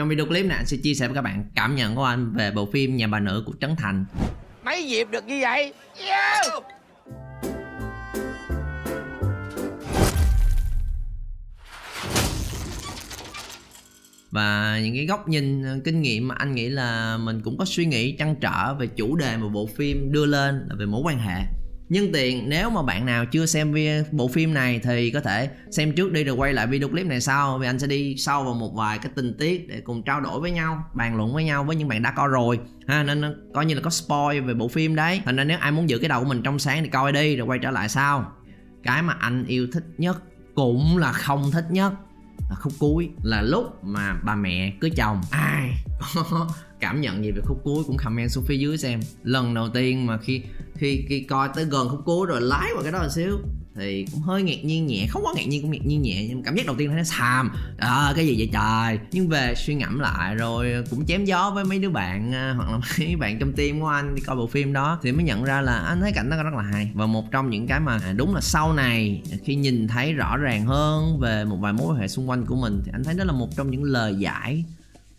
trong 0.00 0.08
video 0.08 0.26
clip 0.26 0.46
này 0.46 0.56
anh 0.56 0.66
sẽ 0.66 0.76
chia 0.76 0.94
sẻ 0.94 1.08
với 1.08 1.14
các 1.14 1.22
bạn 1.22 1.44
cảm 1.54 1.76
nhận 1.76 1.94
của 1.94 2.04
anh 2.04 2.32
về 2.32 2.50
bộ 2.50 2.68
phim 2.72 2.96
nhà 2.96 3.06
bà 3.06 3.20
nữ 3.20 3.42
của 3.46 3.52
trấn 3.60 3.76
thành. 3.76 4.04
Mấy 4.64 4.88
dịp 4.88 5.08
được 5.10 5.26
như 5.26 5.38
vậy? 5.42 5.72
Yeah. 6.06 6.46
và 14.30 14.78
những 14.82 14.94
cái 14.94 15.06
góc 15.06 15.28
nhìn 15.28 15.62
ờ, 15.62 15.80
kinh 15.84 16.02
nghiệm 16.02 16.28
mà 16.28 16.34
anh 16.38 16.54
nghĩ 16.54 16.68
là 16.68 17.16
mình 17.16 17.40
cũng 17.44 17.58
có 17.58 17.64
suy 17.64 17.84
nghĩ 17.84 18.16
trăn 18.18 18.34
trở 18.40 18.74
về 18.74 18.86
chủ 18.86 19.16
đề 19.16 19.36
mà 19.36 19.48
bộ 19.48 19.68
phim 19.76 20.12
đưa 20.12 20.26
lên 20.26 20.66
là 20.68 20.74
về 20.78 20.86
mối 20.86 21.02
quan 21.04 21.18
hệ 21.18 21.59
nhân 21.90 22.12
tiện, 22.12 22.48
nếu 22.48 22.70
mà 22.70 22.82
bạn 22.82 23.06
nào 23.06 23.26
chưa 23.26 23.46
xem 23.46 23.74
bộ 24.10 24.28
phim 24.28 24.54
này 24.54 24.80
thì 24.82 25.10
có 25.10 25.20
thể 25.20 25.50
xem 25.70 25.92
trước 25.92 26.12
đi 26.12 26.24
rồi 26.24 26.36
quay 26.36 26.52
lại 26.52 26.66
video 26.66 26.88
clip 26.88 27.06
này 27.06 27.20
sau. 27.20 27.58
Vì 27.58 27.66
anh 27.66 27.78
sẽ 27.78 27.86
đi 27.86 28.16
sâu 28.16 28.44
vào 28.44 28.54
một 28.54 28.74
vài 28.74 28.98
cái 28.98 29.12
tình 29.14 29.34
tiết 29.38 29.68
để 29.68 29.80
cùng 29.80 30.02
trao 30.02 30.20
đổi 30.20 30.40
với 30.40 30.50
nhau, 30.50 30.84
bàn 30.94 31.16
luận 31.16 31.34
với 31.34 31.44
nhau 31.44 31.64
với 31.64 31.76
những 31.76 31.88
bạn 31.88 32.02
đã 32.02 32.10
coi 32.10 32.28
rồi. 32.28 32.60
Ha, 32.86 33.02
nên 33.02 33.50
coi 33.54 33.66
như 33.66 33.74
là 33.74 33.80
có 33.80 33.90
spoil 33.90 34.40
về 34.40 34.54
bộ 34.54 34.68
phim 34.68 34.94
đấy. 34.94 35.20
Thành 35.24 35.36
nên 35.36 35.48
nếu 35.48 35.58
ai 35.58 35.72
muốn 35.72 35.90
giữ 35.90 35.98
cái 35.98 36.08
đầu 36.08 36.22
của 36.22 36.28
mình 36.28 36.42
trong 36.42 36.58
sáng 36.58 36.82
thì 36.82 36.88
coi 36.88 37.12
đi 37.12 37.36
rồi 37.36 37.46
quay 37.46 37.58
trở 37.58 37.70
lại 37.70 37.88
sau. 37.88 38.32
Cái 38.82 39.02
mà 39.02 39.16
anh 39.20 39.44
yêu 39.44 39.68
thích 39.72 39.84
nhất 39.98 40.22
cũng 40.54 40.98
là 40.98 41.12
không 41.12 41.50
thích 41.50 41.66
nhất 41.70 41.92
là 42.50 42.56
khúc 42.56 42.72
cuối, 42.78 43.10
là 43.22 43.42
lúc 43.42 43.84
mà 43.84 44.14
bà 44.24 44.34
mẹ 44.34 44.72
cưới 44.80 44.90
chồng. 44.90 45.20
Ai? 45.30 45.70
Có 46.14 46.48
cảm 46.80 47.00
nhận 47.00 47.24
gì 47.24 47.30
về 47.30 47.42
khúc 47.44 47.60
cuối 47.64 47.84
cũng 47.86 47.96
comment 47.96 48.30
xuống 48.30 48.44
phía 48.44 48.56
dưới 48.56 48.78
xem. 48.78 49.00
Lần 49.22 49.54
đầu 49.54 49.68
tiên 49.68 50.06
mà 50.06 50.18
khi 50.18 50.42
khi 50.74 51.04
khi 51.08 51.20
coi 51.20 51.48
tới 51.54 51.64
gần 51.64 51.88
khúc 51.88 52.00
cuối 52.04 52.26
rồi 52.26 52.40
lái 52.40 52.70
vào 52.74 52.82
cái 52.82 52.92
đó 52.92 53.02
một 53.02 53.08
xíu 53.14 53.38
thì 53.74 54.06
cũng 54.12 54.20
hơi 54.20 54.42
ngạc 54.42 54.64
nhiên 54.64 54.86
nhẹ 54.86 55.06
không 55.10 55.22
quá 55.24 55.32
ngạc 55.36 55.46
nhiên 55.48 55.62
cũng 55.62 55.70
ngạc 55.70 55.86
nhiên 55.86 56.02
nhẹ 56.02 56.26
nhưng 56.28 56.42
cảm 56.42 56.56
giác 56.56 56.66
đầu 56.66 56.76
tiên 56.78 56.90
là 56.90 56.96
nó 56.96 57.02
xàm. 57.02 57.50
À, 57.78 58.12
cái 58.16 58.26
gì 58.26 58.34
vậy 58.38 58.50
trời? 58.52 58.98
Nhưng 59.12 59.28
về 59.28 59.54
suy 59.56 59.74
ngẫm 59.74 59.98
lại 59.98 60.34
rồi 60.34 60.84
cũng 60.90 61.06
chém 61.06 61.24
gió 61.24 61.50
với 61.54 61.64
mấy 61.64 61.78
đứa 61.78 61.90
bạn 61.90 62.34
à, 62.34 62.54
hoặc 62.56 62.70
là 62.70 62.78
mấy 62.98 63.16
bạn 63.16 63.38
trong 63.38 63.52
team 63.52 63.80
của 63.80 63.86
anh 63.86 64.14
đi 64.14 64.22
coi 64.22 64.36
bộ 64.36 64.46
phim 64.46 64.72
đó 64.72 64.98
thì 65.02 65.12
mới 65.12 65.24
nhận 65.24 65.44
ra 65.44 65.60
là 65.60 65.72
anh 65.72 66.00
thấy 66.00 66.12
cảnh 66.12 66.30
đó 66.30 66.42
rất 66.42 66.54
là 66.54 66.62
hay. 66.62 66.90
Và 66.94 67.06
một 67.06 67.30
trong 67.30 67.50
những 67.50 67.66
cái 67.66 67.80
mà 67.80 68.00
à, 68.04 68.12
đúng 68.12 68.34
là 68.34 68.40
sau 68.40 68.72
này 68.72 69.22
khi 69.44 69.54
nhìn 69.54 69.88
thấy 69.88 70.12
rõ 70.12 70.36
ràng 70.36 70.66
hơn 70.66 71.18
về 71.20 71.44
một 71.44 71.56
vài 71.56 71.72
mối 71.72 71.86
quan 71.86 72.00
hệ 72.00 72.08
xung 72.08 72.28
quanh 72.28 72.46
của 72.46 72.56
mình 72.56 72.82
thì 72.84 72.90
anh 72.94 73.04
thấy 73.04 73.14
đó 73.14 73.24
là 73.24 73.32
một 73.32 73.56
trong 73.56 73.70
những 73.70 73.84
lời 73.84 74.14
giải 74.14 74.64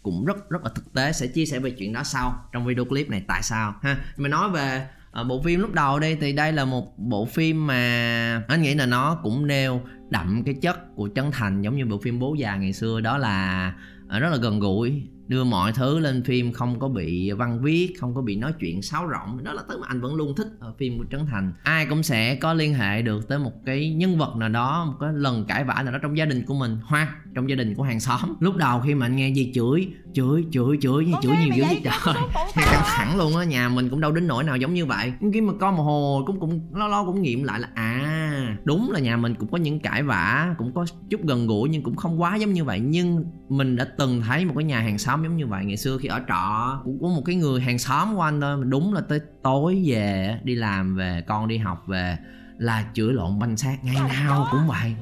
cũng 0.03 0.25
rất 0.25 0.49
rất 0.49 0.63
là 0.63 0.69
thực 0.75 0.93
tế 0.93 1.11
sẽ 1.11 1.27
chia 1.27 1.45
sẻ 1.45 1.59
về 1.59 1.71
chuyện 1.71 1.93
đó 1.93 2.03
sau 2.03 2.45
trong 2.51 2.65
video 2.65 2.85
clip 2.85 3.09
này 3.09 3.23
tại 3.27 3.41
sao 3.43 3.75
ha. 3.81 3.97
Mình 4.17 4.31
nói 4.31 4.49
về 4.49 4.87
à, 5.11 5.23
bộ 5.23 5.41
phim 5.41 5.59
lúc 5.59 5.73
đầu 5.73 5.99
đây 5.99 6.17
thì 6.21 6.33
đây 6.33 6.51
là 6.51 6.65
một 6.65 6.97
bộ 6.97 7.25
phim 7.25 7.67
mà 7.67 8.43
anh 8.47 8.61
nghĩ 8.61 8.75
là 8.75 8.85
nó 8.85 9.19
cũng 9.23 9.47
nêu 9.47 9.81
đậm 10.09 10.43
cái 10.45 10.55
chất 10.61 10.95
của 10.95 11.09
chân 11.15 11.31
thành 11.31 11.61
giống 11.61 11.77
như 11.77 11.85
bộ 11.85 11.97
phim 11.97 12.19
bố 12.19 12.35
già 12.37 12.55
ngày 12.55 12.73
xưa 12.73 13.01
đó 13.01 13.17
là 13.17 13.73
à, 14.07 14.19
rất 14.19 14.29
là 14.29 14.37
gần 14.37 14.59
gũi 14.59 15.03
đưa 15.27 15.43
mọi 15.43 15.71
thứ 15.73 15.99
lên 15.99 16.23
phim 16.23 16.53
không 16.53 16.79
có 16.79 16.87
bị 16.87 17.31
văn 17.31 17.61
viết 17.61 17.93
không 17.99 18.15
có 18.15 18.21
bị 18.21 18.35
nói 18.35 18.53
chuyện 18.59 18.81
sáo 18.81 19.07
rộng 19.07 19.43
đó 19.43 19.53
là 19.53 19.63
thứ 19.69 19.77
mà 19.77 19.87
anh 19.89 20.01
vẫn 20.01 20.15
luôn 20.15 20.35
thích 20.35 20.47
ở 20.59 20.73
phim 20.79 20.97
của 20.97 21.05
trấn 21.11 21.25
thành. 21.25 21.53
Ai 21.63 21.85
cũng 21.85 22.03
sẽ 22.03 22.35
có 22.35 22.53
liên 22.53 22.73
hệ 22.73 23.01
được 23.01 23.27
tới 23.27 23.39
một 23.39 23.51
cái 23.65 23.93
nhân 23.93 24.17
vật 24.17 24.35
nào 24.35 24.49
đó 24.49 24.85
một 24.85 24.97
cái 24.99 25.09
lần 25.13 25.45
cãi 25.45 25.63
vã 25.63 25.81
nào 25.83 25.93
đó 25.93 25.99
trong 26.01 26.17
gia 26.17 26.25
đình 26.25 26.45
của 26.45 26.53
mình 26.53 26.77
hoặc 26.83 27.09
trong 27.35 27.49
gia 27.49 27.55
đình 27.55 27.75
của 27.75 27.83
hàng 27.83 27.99
xóm. 27.99 28.19
Lúc 28.39 28.55
đầu 28.55 28.81
khi 28.85 28.95
mà 28.95 29.05
anh 29.05 29.15
nghe 29.15 29.29
gì 29.29 29.51
chửi 29.55 29.87
chửi 30.13 30.45
chửi 30.51 30.77
chửi 30.81 31.05
như 31.05 31.13
chửi 31.21 31.35
nhiều 31.37 31.53
dữ 31.55 31.63
vậy 31.63 31.81
trời. 31.83 32.15
nghe 32.57 32.63
căng 32.71 32.83
thẳng 32.85 33.17
luôn 33.17 33.37
á 33.37 33.43
nhà 33.43 33.69
mình 33.69 33.89
cũng 33.89 34.01
đâu 34.01 34.11
đến 34.11 34.27
nỗi 34.27 34.43
nào 34.43 34.57
giống 34.57 34.73
như 34.73 34.85
vậy. 34.85 35.13
Khi 35.33 35.41
mà 35.41 35.53
coi 35.59 35.71
một 35.71 35.83
hồi 35.83 36.23
cũng 36.27 36.39
cũng 36.39 36.61
lo 36.73 36.87
lo 36.87 37.05
cũng 37.05 37.21
nghiệm 37.21 37.43
lại 37.43 37.59
là 37.59 37.69
à 37.75 38.57
đúng 38.63 38.91
là 38.91 38.99
nhà 38.99 39.17
mình 39.17 39.35
cũng 39.35 39.51
có 39.51 39.57
những 39.57 39.79
cãi 39.79 40.03
vã 40.03 40.55
cũng 40.57 40.73
có 40.73 40.85
chút 41.09 41.25
gần 41.25 41.47
gũi 41.47 41.69
nhưng 41.69 41.83
cũng 41.83 41.95
không 41.95 42.21
quá 42.21 42.35
giống 42.35 42.53
như 42.53 42.63
vậy. 42.63 42.79
Nhưng 42.79 43.25
mình 43.49 43.75
đã 43.75 43.87
từng 43.97 44.21
thấy 44.21 44.45
một 44.45 44.53
cái 44.55 44.63
nhà 44.63 44.79
hàng 44.79 44.97
xóm 44.97 45.23
giống 45.23 45.37
như 45.37 45.47
vậy. 45.47 45.65
Ngày 45.65 45.77
xưa 45.77 45.97
khi 45.97 46.07
ở 46.07 46.21
trọ 46.27 46.81
cũng 46.83 47.01
có 47.01 47.07
một 47.07 47.21
cái 47.25 47.35
người 47.35 47.61
hàng 47.61 47.79
xóm 47.79 48.15
của 48.15 48.21
anh 48.21 48.41
thôi. 48.41 48.63
Đúng 48.65 48.93
là 48.93 49.01
tới 49.01 49.19
tối 49.43 49.83
về 49.85 50.37
đi 50.43 50.55
làm 50.55 50.95
về 50.95 51.23
con 51.27 51.47
đi 51.47 51.57
học 51.57 51.83
về 51.87 52.17
là 52.61 52.85
chửi 52.93 53.13
lộn 53.13 53.39
banh 53.39 53.57
xác 53.57 53.77
ngày 53.81 53.95
nào 54.09 54.47
cũng 54.51 54.67
vậy. 54.67 54.95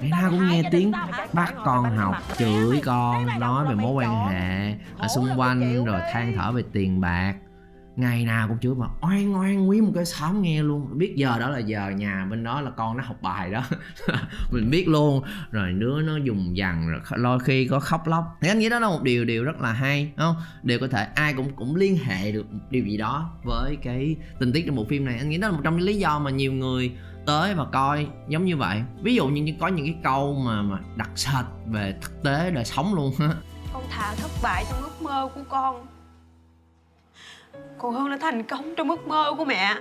ngày 0.00 0.10
nào 0.10 0.30
cũng 0.30 0.48
nghe 0.48 0.62
tiếng 0.70 0.92
bắt 1.32 1.54
con 1.64 1.96
học 1.96 2.14
chửi 2.38 2.80
con 2.84 3.40
nói 3.40 3.66
về 3.68 3.74
mối 3.74 3.92
quan 3.92 4.28
hệ 4.28 4.74
ở 4.98 5.08
xung 5.08 5.28
quanh 5.36 5.84
rồi 5.84 6.00
than 6.12 6.32
thở 6.36 6.52
về 6.52 6.62
tiền 6.72 7.00
bạc 7.00 7.34
ngày 7.98 8.24
nào 8.24 8.48
cũng 8.48 8.58
chửi 8.58 8.74
mà 8.74 8.86
oan 9.00 9.34
oan, 9.34 9.68
quý 9.68 9.80
một 9.80 9.92
cái 9.94 10.04
xóm 10.04 10.42
nghe 10.42 10.62
luôn. 10.62 10.98
Biết 10.98 11.14
giờ 11.16 11.38
đó 11.40 11.48
là 11.48 11.58
giờ 11.58 11.90
nhà 11.90 12.26
bên 12.30 12.44
đó 12.44 12.60
là 12.60 12.70
con 12.70 12.96
nó 12.96 13.04
học 13.06 13.16
bài 13.22 13.50
đó. 13.50 13.62
Mình 14.52 14.70
biết 14.70 14.88
luôn. 14.88 15.22
Rồi 15.50 15.72
đứa 15.72 16.02
nó 16.02 16.16
dùng 16.16 16.56
dằn, 16.56 16.88
rồi 16.88 17.00
đôi 17.16 17.38
khi 17.40 17.68
có 17.68 17.80
khóc 17.80 18.06
lóc. 18.06 18.24
Thì 18.40 18.48
anh 18.48 18.58
nghĩ 18.58 18.68
đó 18.68 18.78
là 18.78 18.88
một 18.88 19.02
điều 19.02 19.24
điều 19.24 19.44
rất 19.44 19.60
là 19.60 19.72
hay 19.72 20.12
không? 20.16 20.36
Điều 20.62 20.78
có 20.78 20.88
thể 20.88 21.08
ai 21.14 21.34
cũng 21.34 21.52
cũng 21.56 21.76
liên 21.76 21.98
hệ 22.04 22.32
được 22.32 22.46
điều 22.70 22.84
gì 22.84 22.96
đó 22.96 23.30
với 23.44 23.76
cái 23.82 24.16
tình 24.38 24.52
tiết 24.52 24.66
trong 24.66 24.76
bộ 24.76 24.84
phim 24.84 25.04
này. 25.04 25.18
Anh 25.18 25.28
nghĩ 25.28 25.38
đó 25.38 25.48
là 25.48 25.52
một 25.52 25.60
trong 25.64 25.76
những 25.76 25.86
lý 25.86 25.96
do 25.96 26.18
mà 26.18 26.30
nhiều 26.30 26.52
người 26.52 26.92
tới 27.26 27.54
và 27.54 27.64
coi 27.64 28.06
giống 28.28 28.44
như 28.44 28.56
vậy. 28.56 28.82
Ví 29.02 29.14
dụ 29.14 29.26
như 29.26 29.52
có 29.60 29.68
những 29.68 29.86
cái 29.86 29.96
câu 30.02 30.34
mà 30.34 30.62
mà 30.62 30.78
đặc 30.96 31.10
sệt 31.14 31.44
về 31.66 31.94
thực 32.02 32.22
tế 32.22 32.50
đời 32.50 32.64
sống 32.64 32.94
luôn. 32.94 33.14
Á 33.18 33.34
con 33.72 33.82
thà 33.90 34.14
thất 34.14 34.30
bại 34.42 34.64
trong 34.70 34.82
ước 34.82 35.02
mơ 35.02 35.28
của 35.34 35.42
con 35.48 35.97
còn 37.78 37.94
hương 37.94 38.10
đã 38.10 38.18
thành 38.20 38.42
công 38.42 38.74
trong 38.76 38.90
ước 38.90 39.06
mơ 39.06 39.32
của 39.38 39.44
mẹ. 39.44 39.74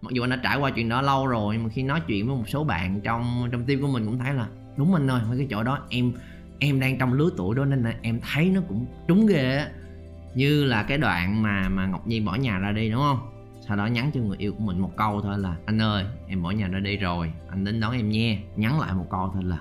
Mặc 0.00 0.12
dù 0.12 0.24
anh 0.24 0.30
đã 0.30 0.36
trải 0.42 0.58
qua 0.58 0.70
chuyện 0.70 0.88
đó 0.88 1.02
lâu 1.02 1.26
rồi, 1.26 1.58
mà 1.58 1.68
khi 1.68 1.82
nói 1.82 2.00
chuyện 2.06 2.26
với 2.26 2.36
một 2.36 2.48
số 2.48 2.64
bạn 2.64 3.00
trong 3.00 3.48
trong 3.52 3.64
team 3.64 3.80
của 3.80 3.88
mình 3.88 4.06
cũng 4.06 4.18
thấy 4.18 4.34
là, 4.34 4.46
đúng 4.76 4.94
anh 4.94 5.10
ơi, 5.10 5.20
mấy 5.28 5.38
cái 5.38 5.46
chỗ 5.50 5.62
đó 5.62 5.78
em 5.90 6.12
em 6.58 6.80
đang 6.80 6.98
trong 6.98 7.12
lứa 7.12 7.30
tuổi 7.36 7.54
đó 7.56 7.64
nên 7.64 7.82
là 7.82 7.94
em 8.02 8.20
thấy 8.32 8.50
nó 8.50 8.60
cũng 8.68 8.86
trúng 9.08 9.26
ghê 9.26 9.56
á. 9.56 9.68
Như 10.34 10.64
là 10.64 10.82
cái 10.82 10.98
đoạn 10.98 11.42
mà 11.42 11.68
mà 11.68 11.86
ngọc 11.86 12.06
nhi 12.06 12.20
bỏ 12.20 12.34
nhà 12.34 12.58
ra 12.58 12.72
đi, 12.72 12.90
đúng 12.90 13.00
không? 13.00 13.18
Sau 13.68 13.76
đó 13.76 13.86
nhắn 13.86 14.10
cho 14.14 14.20
người 14.20 14.36
yêu 14.36 14.52
của 14.52 14.64
mình 14.64 14.78
một 14.78 14.90
câu 14.96 15.20
thôi 15.20 15.38
là, 15.38 15.56
anh 15.66 15.82
ơi, 15.82 16.04
em 16.28 16.42
bỏ 16.42 16.50
nhà 16.50 16.68
ra 16.68 16.78
đi 16.78 16.96
rồi, 16.96 17.32
anh 17.50 17.64
đến 17.64 17.80
đón 17.80 17.92
em 17.92 18.10
nha. 18.10 18.36
Nhắn 18.56 18.80
lại 18.80 18.94
một 18.94 19.06
câu 19.10 19.30
thôi 19.34 19.42
là, 19.44 19.58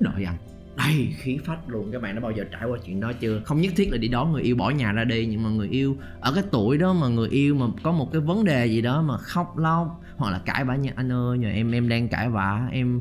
đợi 0.00 0.24
anh 0.24 0.36
đầy 0.76 1.14
khí 1.16 1.38
phách 1.44 1.68
luôn. 1.68 1.92
Các 1.92 2.02
bạn 2.02 2.14
đã 2.14 2.20
bao 2.20 2.30
giờ 2.30 2.44
trải 2.52 2.68
qua 2.68 2.78
chuyện 2.86 3.00
đó 3.00 3.12
chưa? 3.20 3.42
Không 3.44 3.60
nhất 3.60 3.72
thiết 3.76 3.92
là 3.92 3.98
đi 3.98 4.08
đón 4.08 4.32
người 4.32 4.42
yêu 4.42 4.56
bỏ 4.56 4.70
nhà 4.70 4.92
ra 4.92 5.04
đi, 5.04 5.26
nhưng 5.26 5.42
mà 5.42 5.48
người 5.48 5.68
yêu 5.68 5.96
ở 6.20 6.32
cái 6.34 6.44
tuổi 6.50 6.78
đó 6.78 6.92
mà 6.92 7.08
người 7.08 7.28
yêu 7.28 7.54
mà 7.54 7.66
có 7.82 7.92
một 7.92 8.12
cái 8.12 8.20
vấn 8.20 8.44
đề 8.44 8.66
gì 8.66 8.80
đó 8.82 9.02
mà 9.02 9.18
khóc 9.18 9.58
lóc, 9.58 10.00
hoặc 10.16 10.30
là 10.30 10.38
cãi 10.38 10.64
vã 10.64 10.76
như, 10.76 10.90
anh 10.96 11.12
ơi, 11.12 11.38
nhờ 11.38 11.48
em 11.48 11.72
em 11.72 11.88
đang 11.88 12.08
cãi 12.08 12.28
vã, 12.28 12.68
em 12.72 13.00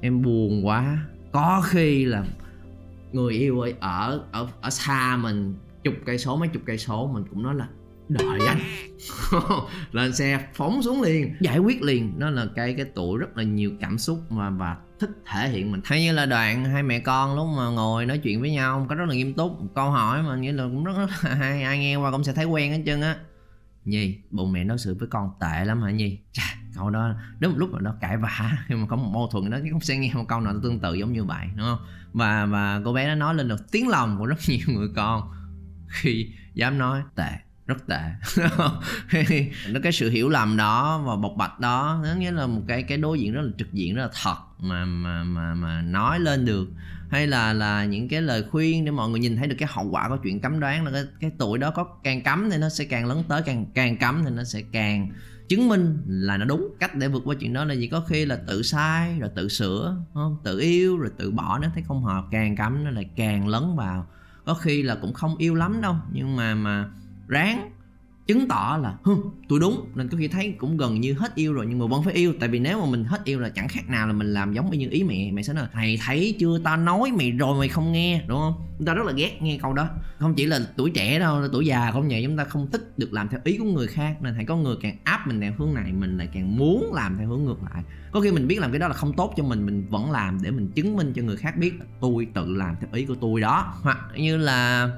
em 0.00 0.22
buồn 0.22 0.66
quá. 0.66 0.98
Có 1.32 1.62
khi 1.64 2.04
là 2.04 2.24
người 3.12 3.34
yêu 3.34 3.60
ơi 3.60 3.74
ở 3.80 4.24
ở 4.32 4.48
ở 4.60 4.70
xa 4.70 5.16
mình, 5.16 5.54
chục 5.82 5.94
cây 6.04 6.18
số, 6.18 6.36
mấy 6.36 6.48
chục 6.48 6.62
cây 6.66 6.78
số, 6.78 7.10
mình 7.14 7.24
cũng 7.30 7.42
nói 7.42 7.54
là 7.54 7.68
đợi 8.08 8.46
anh. 8.46 8.60
Lên 9.92 10.12
xe 10.12 10.48
phóng 10.54 10.82
xuống 10.82 11.02
liền. 11.02 11.34
Giải 11.40 11.58
quyết 11.58 11.82
liền. 11.82 12.18
Đó 12.18 12.30
là 12.30 12.46
cái 12.54 12.74
cái 12.74 12.86
tuổi 12.94 13.18
rất 13.18 13.36
là 13.36 13.42
nhiều 13.42 13.70
cảm 13.80 13.98
xúc 13.98 14.18
mà 14.30 14.50
và 14.50 14.76
thích 15.00 15.10
thể 15.26 15.48
hiện 15.48 15.72
mình. 15.72 15.80
Hay 15.84 16.02
như 16.02 16.12
là 16.12 16.26
đoạn 16.26 16.64
hai 16.64 16.82
mẹ 16.82 16.98
con 16.98 17.36
lúc 17.36 17.46
mà 17.56 17.68
ngồi 17.68 18.06
nói 18.06 18.18
chuyện 18.18 18.40
với 18.40 18.50
nhau 18.50 18.86
có 18.88 18.94
rất 18.94 19.04
là 19.08 19.14
nghiêm 19.14 19.34
túc. 19.34 19.60
Một 19.60 19.68
câu 19.74 19.90
hỏi 19.90 20.22
mà 20.22 20.36
nghĩa 20.36 20.52
là 20.52 20.64
cũng 20.64 20.84
rất, 20.84 20.92
rất 20.96 21.06
là 21.22 21.34
hay. 21.34 21.62
Ai 21.62 21.78
nghe 21.78 21.96
qua 21.96 22.10
cũng 22.10 22.24
sẽ 22.24 22.32
thấy 22.32 22.44
quen 22.44 22.72
hết 22.72 22.82
trơn 22.86 23.00
á. 23.00 23.16
Nhi 23.84 24.18
bố 24.30 24.46
mẹ 24.46 24.64
đối 24.64 24.78
xử 24.78 24.94
với 24.94 25.08
con 25.08 25.30
tệ 25.40 25.64
lắm 25.64 25.82
hả 25.82 25.90
nhi? 25.90 26.18
Chà 26.32 26.42
câu 26.74 26.90
đó 26.90 27.14
đến 27.38 27.50
một 27.50 27.56
lúc 27.58 27.70
mà 27.72 27.78
nó 27.82 27.94
cãi 28.00 28.16
vã 28.16 28.52
khi 28.66 28.74
mà 28.74 28.86
có 28.86 28.96
một 28.96 29.10
mâu 29.12 29.28
thuẫn 29.32 29.50
đó 29.50 29.58
cũng 29.70 29.80
sẽ 29.80 29.96
nghe 29.96 30.14
một 30.14 30.24
câu 30.28 30.40
nào 30.40 30.54
tương 30.62 30.80
tự 30.80 30.94
giống 30.94 31.12
như 31.12 31.24
vậy 31.24 31.46
đúng 31.56 31.66
không? 31.66 31.86
Và 32.12 32.46
và 32.46 32.80
cô 32.84 32.92
bé 32.92 33.08
nó 33.08 33.14
nói 33.14 33.34
lên 33.34 33.48
được 33.48 33.72
tiếng 33.72 33.88
lòng 33.88 34.18
của 34.18 34.26
rất 34.26 34.36
nhiều 34.48 34.66
người 34.68 34.88
con 34.96 35.32
khi 35.88 36.32
dám 36.54 36.78
nói 36.78 37.02
tệ 37.14 37.30
rất 37.66 37.86
tệ. 37.86 38.00
Nó 39.68 39.80
cái 39.82 39.92
sự 39.92 40.10
hiểu 40.10 40.28
lầm 40.28 40.56
đó 40.56 41.02
và 41.06 41.16
bộc 41.16 41.34
bạch 41.36 41.60
đó 41.60 42.00
nó 42.04 42.14
nghĩa 42.14 42.32
là 42.32 42.46
một 42.46 42.62
cái 42.68 42.82
cái 42.82 42.98
đối 42.98 43.20
diện 43.20 43.32
rất 43.32 43.42
là 43.42 43.50
trực 43.58 43.72
diện 43.72 43.94
rất 43.94 44.02
là 44.02 44.10
thật 44.22 44.36
mà 44.58 44.84
mà 44.84 45.24
mà 45.24 45.54
mà 45.54 45.82
nói 45.82 46.20
lên 46.20 46.44
được. 46.44 46.68
Hay 47.10 47.26
là 47.26 47.52
là 47.52 47.84
những 47.84 48.08
cái 48.08 48.22
lời 48.22 48.44
khuyên 48.50 48.84
để 48.84 48.90
mọi 48.90 49.08
người 49.10 49.20
nhìn 49.20 49.36
thấy 49.36 49.46
được 49.46 49.56
cái 49.58 49.68
hậu 49.72 49.88
quả 49.90 50.08
của 50.08 50.16
chuyện 50.22 50.40
cấm 50.40 50.60
đoán 50.60 50.84
là 50.84 50.90
cái, 50.90 51.04
cái 51.20 51.30
tuổi 51.38 51.58
đó 51.58 51.70
có 51.70 51.84
càng 52.04 52.22
cấm 52.22 52.50
thì 52.50 52.58
nó 52.58 52.68
sẽ 52.68 52.84
càng 52.84 53.06
lớn 53.06 53.24
tới 53.28 53.42
càng 53.42 53.66
càng 53.74 53.96
cấm 53.96 54.22
thì 54.24 54.30
nó 54.30 54.44
sẽ 54.44 54.62
càng 54.72 55.10
chứng 55.48 55.68
minh 55.68 55.98
là 56.06 56.36
nó 56.36 56.44
đúng. 56.44 56.74
Cách 56.80 56.94
để 56.94 57.08
vượt 57.08 57.22
qua 57.24 57.34
chuyện 57.40 57.52
đó 57.52 57.64
là 57.64 57.74
gì? 57.74 57.86
Có 57.86 58.00
khi 58.00 58.24
là 58.24 58.36
tự 58.36 58.62
sai 58.62 59.18
rồi 59.18 59.30
tự 59.34 59.48
sửa 59.48 59.96
không? 60.14 60.36
Tự 60.44 60.58
yêu 60.58 60.98
rồi 60.98 61.10
tự 61.16 61.30
bỏ 61.30 61.58
nó 61.58 61.68
thấy 61.74 61.82
không 61.88 62.04
hợp 62.04 62.24
càng 62.30 62.56
cấm 62.56 62.84
nó 62.84 62.90
lại 62.90 63.08
càng 63.16 63.48
lấn 63.48 63.76
vào. 63.76 64.06
Có 64.44 64.54
khi 64.54 64.82
là 64.82 64.94
cũng 64.94 65.12
không 65.12 65.36
yêu 65.36 65.54
lắm 65.54 65.80
đâu 65.82 65.96
nhưng 66.12 66.36
mà 66.36 66.54
mà 66.54 66.90
ráng 67.28 67.70
chứng 68.26 68.48
tỏ 68.48 68.78
là 68.82 68.94
hừ, 69.02 69.16
tôi 69.48 69.60
đúng. 69.60 69.86
Nên 69.94 70.08
có 70.08 70.18
khi 70.18 70.28
thấy 70.28 70.54
cũng 70.58 70.76
gần 70.76 71.00
như 71.00 71.12
hết 71.12 71.34
yêu 71.34 71.52
rồi 71.52 71.66
nhưng 71.68 71.78
mà 71.78 71.86
vẫn 71.86 72.02
phải 72.02 72.14
yêu. 72.14 72.34
Tại 72.40 72.48
vì 72.48 72.58
nếu 72.58 72.80
mà 72.80 72.86
mình 72.90 73.04
hết 73.04 73.24
yêu 73.24 73.40
là 73.40 73.48
chẳng 73.48 73.68
khác 73.68 73.88
nào 73.88 74.06
là 74.06 74.12
mình 74.12 74.32
làm 74.32 74.52
giống 74.52 74.70
như 74.70 74.88
ý 74.90 75.04
mẹ. 75.04 75.30
Mẹ 75.32 75.42
sẽ 75.42 75.52
nói 75.52 75.66
Thầy 75.72 75.98
thấy 76.06 76.36
chưa? 76.38 76.58
Tao 76.64 76.76
nói 76.76 77.12
mày 77.18 77.30
rồi 77.30 77.58
mày 77.58 77.68
không 77.68 77.92
nghe. 77.92 78.22
Đúng 78.26 78.38
không? 78.38 78.54
Chúng 78.78 78.86
ta 78.86 78.94
rất 78.94 79.06
là 79.06 79.12
ghét 79.12 79.38
nghe 79.42 79.58
câu 79.62 79.72
đó. 79.72 79.88
Không 80.18 80.34
chỉ 80.34 80.46
là 80.46 80.60
tuổi 80.76 80.90
trẻ 80.90 81.18
đâu 81.18 81.40
là 81.40 81.48
tuổi 81.52 81.66
già 81.66 81.90
không 81.90 82.08
vậy. 82.08 82.22
Chúng 82.26 82.36
ta 82.36 82.44
không 82.44 82.70
thích 82.70 82.98
được 82.98 83.12
làm 83.12 83.28
theo 83.28 83.40
ý 83.44 83.58
của 83.58 83.64
người 83.64 83.86
khác. 83.86 84.16
Nên 84.22 84.34
hãy 84.34 84.44
có 84.44 84.56
người 84.56 84.76
càng 84.80 84.96
áp 85.04 85.26
mình 85.26 85.40
theo 85.40 85.52
hướng 85.58 85.74
này 85.74 85.92
mình 85.92 86.18
lại 86.18 86.28
càng 86.34 86.56
muốn 86.56 86.92
làm 86.94 87.18
theo 87.18 87.28
hướng 87.28 87.44
ngược 87.44 87.62
lại. 87.62 87.82
Có 88.12 88.20
khi 88.20 88.30
mình 88.30 88.46
biết 88.46 88.60
làm 88.60 88.70
cái 88.72 88.78
đó 88.78 88.88
là 88.88 88.94
không 88.94 89.12
tốt 89.12 89.34
cho 89.36 89.44
mình 89.44 89.66
mình 89.66 89.86
vẫn 89.90 90.10
làm 90.10 90.38
để 90.42 90.50
mình 90.50 90.70
chứng 90.74 90.96
minh 90.96 91.12
cho 91.16 91.22
người 91.22 91.36
khác 91.36 91.56
biết 91.56 91.72
tôi 92.00 92.26
tự 92.34 92.54
làm 92.54 92.76
theo 92.80 92.88
ý 92.92 93.04
của 93.04 93.16
tôi 93.20 93.40
đó. 93.40 93.74
Hoặc 93.82 93.98
như 94.16 94.36
là 94.36 94.90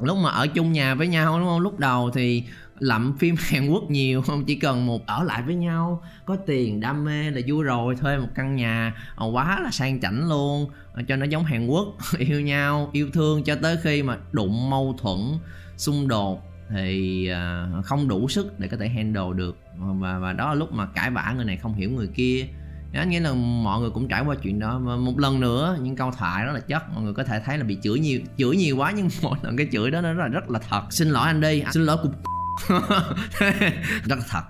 lúc 0.00 0.18
mà 0.18 0.30
ở 0.30 0.46
chung 0.46 0.72
nhà 0.72 0.94
với 0.94 1.08
nhau, 1.08 1.38
đúng 1.38 1.48
không? 1.48 1.60
Lúc 1.60 1.78
đầu 1.78 2.10
thì 2.14 2.44
lậm 2.78 3.18
phim 3.18 3.34
Hàn 3.50 3.68
Quốc 3.68 3.90
nhiều, 3.90 4.22
không? 4.22 4.44
Chỉ 4.44 4.54
cần 4.54 4.86
một 4.86 5.06
ở 5.06 5.24
lại 5.24 5.42
với 5.42 5.54
nhau, 5.54 6.02
có 6.24 6.36
tiền, 6.36 6.80
đam 6.80 7.04
mê 7.04 7.30
là 7.30 7.40
vui 7.46 7.64
rồi, 7.64 7.96
thuê 7.96 8.18
một 8.18 8.28
căn 8.34 8.56
nhà 8.56 8.94
ờ, 9.16 9.26
quá 9.26 9.60
là 9.60 9.70
sang 9.70 10.00
chảnh 10.00 10.28
luôn 10.28 10.70
ờ, 10.92 11.02
cho 11.08 11.16
nó 11.16 11.26
giống 11.26 11.44
Hàn 11.44 11.66
Quốc, 11.66 11.86
yêu 12.18 12.40
nhau, 12.40 12.90
yêu 12.92 13.10
thương, 13.12 13.44
cho 13.44 13.56
tới 13.62 13.76
khi 13.82 14.02
mà 14.02 14.18
đụng 14.32 14.70
mâu 14.70 14.96
thuẫn, 14.98 15.18
xung 15.76 16.08
đột 16.08 16.42
thì 16.70 17.26
ờ, 17.26 17.68
không 17.84 18.08
đủ 18.08 18.28
sức 18.28 18.60
để 18.60 18.68
có 18.68 18.76
thể 18.76 18.88
handle 18.88 19.32
được. 19.36 19.58
Và 19.78 20.18
và 20.18 20.32
đó 20.32 20.48
là 20.48 20.54
lúc 20.54 20.72
mà 20.72 20.86
cãi 20.86 21.10
vã 21.10 21.32
người 21.36 21.44
này 21.44 21.56
không 21.56 21.74
hiểu 21.74 21.90
người 21.90 22.08
kia 22.14 22.46
đó, 22.96 23.02
nghĩa 23.02 23.20
là 23.20 23.32
mọi 23.34 23.80
người 23.80 23.90
cũng 23.90 24.08
trải 24.08 24.22
qua 24.24 24.36
chuyện 24.42 24.58
đó. 24.58 24.78
Và 24.78 24.96
một 24.96 25.18
lần 25.18 25.40
nữa 25.40 25.78
những 25.82 25.96
câu 25.96 26.10
thoại 26.10 26.44
rất 26.44 26.52
là 26.52 26.60
chất 26.60 26.82
mọi 26.94 27.02
người 27.02 27.14
có 27.14 27.24
thể 27.24 27.40
thấy 27.44 27.58
là 27.58 27.64
bị 27.64 27.78
chửi 27.82 27.98
nhiều 27.98 28.20
chửi 28.38 28.56
nhiều 28.56 28.76
quá 28.76 28.92
nhưng 28.96 29.08
mỗi 29.22 29.38
lần 29.42 29.56
cái 29.56 29.68
chửi 29.72 29.90
đó 29.90 30.00
nó 30.00 30.12
rất 30.12 30.22
là 30.22 30.28
rất 30.28 30.50
là 30.50 30.58
thật. 30.68 30.82
Xin 30.90 31.08
lỗi 31.08 31.26
anh 31.26 31.40
đi 31.40 31.62
xin 31.74 31.82
lỗi 31.82 31.96
cục 32.02 32.12
rất 34.04 34.18
là 34.18 34.24
thật. 34.28 34.42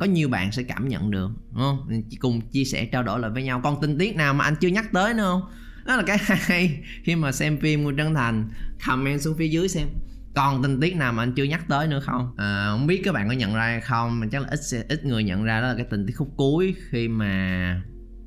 Có 0.00 0.06
nhiều 0.06 0.28
bạn 0.28 0.52
sẽ 0.52 0.62
cảm 0.62 0.88
nhận 0.88 1.10
được 1.10 1.30
đúng 1.52 1.62
không? 1.62 2.02
Cùng 2.20 2.40
chia 2.40 2.64
sẻ 2.64 2.84
trao 2.92 3.02
đổi 3.02 3.20
lại 3.20 3.30
với 3.30 3.42
nhau. 3.42 3.60
Còn 3.64 3.80
tình 3.80 3.98
tiết 3.98 4.16
nào 4.16 4.34
mà 4.34 4.44
anh 4.44 4.56
chưa 4.60 4.68
nhắc 4.68 4.86
tới 4.92 5.14
nữa 5.14 5.22
không? 5.22 5.42
Đó 5.86 5.96
là 5.96 6.02
cái 6.02 6.18
hay 6.26 6.82
khi 7.04 7.16
mà 7.16 7.32
xem 7.32 7.60
phim 7.60 7.84
của 7.84 7.92
Trân 7.96 8.14
Thành 8.14 8.50
comment 8.86 9.20
xuống 9.20 9.36
phía 9.38 9.48
dưới 9.48 9.68
xem 9.68 9.88
còn 10.36 10.62
tình 10.62 10.80
tiết 10.80 10.96
nào 10.96 11.12
mà 11.12 11.22
anh 11.22 11.32
chưa 11.32 11.44
nhắc 11.44 11.64
tới 11.68 11.86
nữa 11.86 12.00
không? 12.00 12.34
À, 12.36 12.66
không 12.70 12.86
biết 12.86 13.00
các 13.04 13.12
bạn 13.14 13.28
có 13.28 13.34
nhận 13.34 13.54
ra 13.54 13.62
hay 13.62 13.80
không 13.80 14.20
mà 14.20 14.26
chắc 14.32 14.42
là 14.42 14.48
ít 14.50 14.84
ít 14.88 15.04
người 15.04 15.24
nhận 15.24 15.44
ra 15.44 15.60
đó 15.60 15.68
là 15.68 15.74
cái 15.74 15.86
tình 15.90 16.06
tiết 16.06 16.12
khúc 16.16 16.28
cuối 16.36 16.74
khi 16.90 17.08
mà 17.08 17.82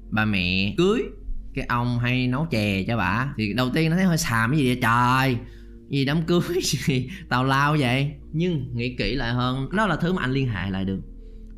ba 0.10 0.26
mẹ 0.26 0.74
cưới 0.78 1.02
cái 1.54 1.66
ông 1.66 2.00
hay 2.00 2.28
nấu 2.28 2.48
chè 2.52 2.84
cho 2.88 2.98
bà. 2.98 3.34
Thì 3.38 3.54
đầu 3.54 3.70
tiên 3.74 3.90
nó 3.90 3.96
thấy 3.96 4.06
hơi 4.06 4.18
xàm 4.18 4.52
cái 4.52 4.60
gì 4.60 4.66
vậy? 4.66 4.80
Trời 4.82 5.38
gì 5.90 6.06
đám 6.06 6.22
cưới 6.22 6.42
gì 6.62 7.10
tào 7.30 7.44
lao 7.44 7.76
vậy? 7.80 8.12
Nhưng 8.32 8.78
nghĩ 8.78 8.96
kỹ 8.96 9.16
lại 9.16 9.34
hơn 9.34 9.70
đó 9.76 9.88
là 9.88 9.96
thứ 9.96 10.14
mà 10.14 10.22
anh 10.22 10.32
liên 10.32 10.48
hệ 10.48 10.70
lại 10.70 10.86
được 10.86 11.02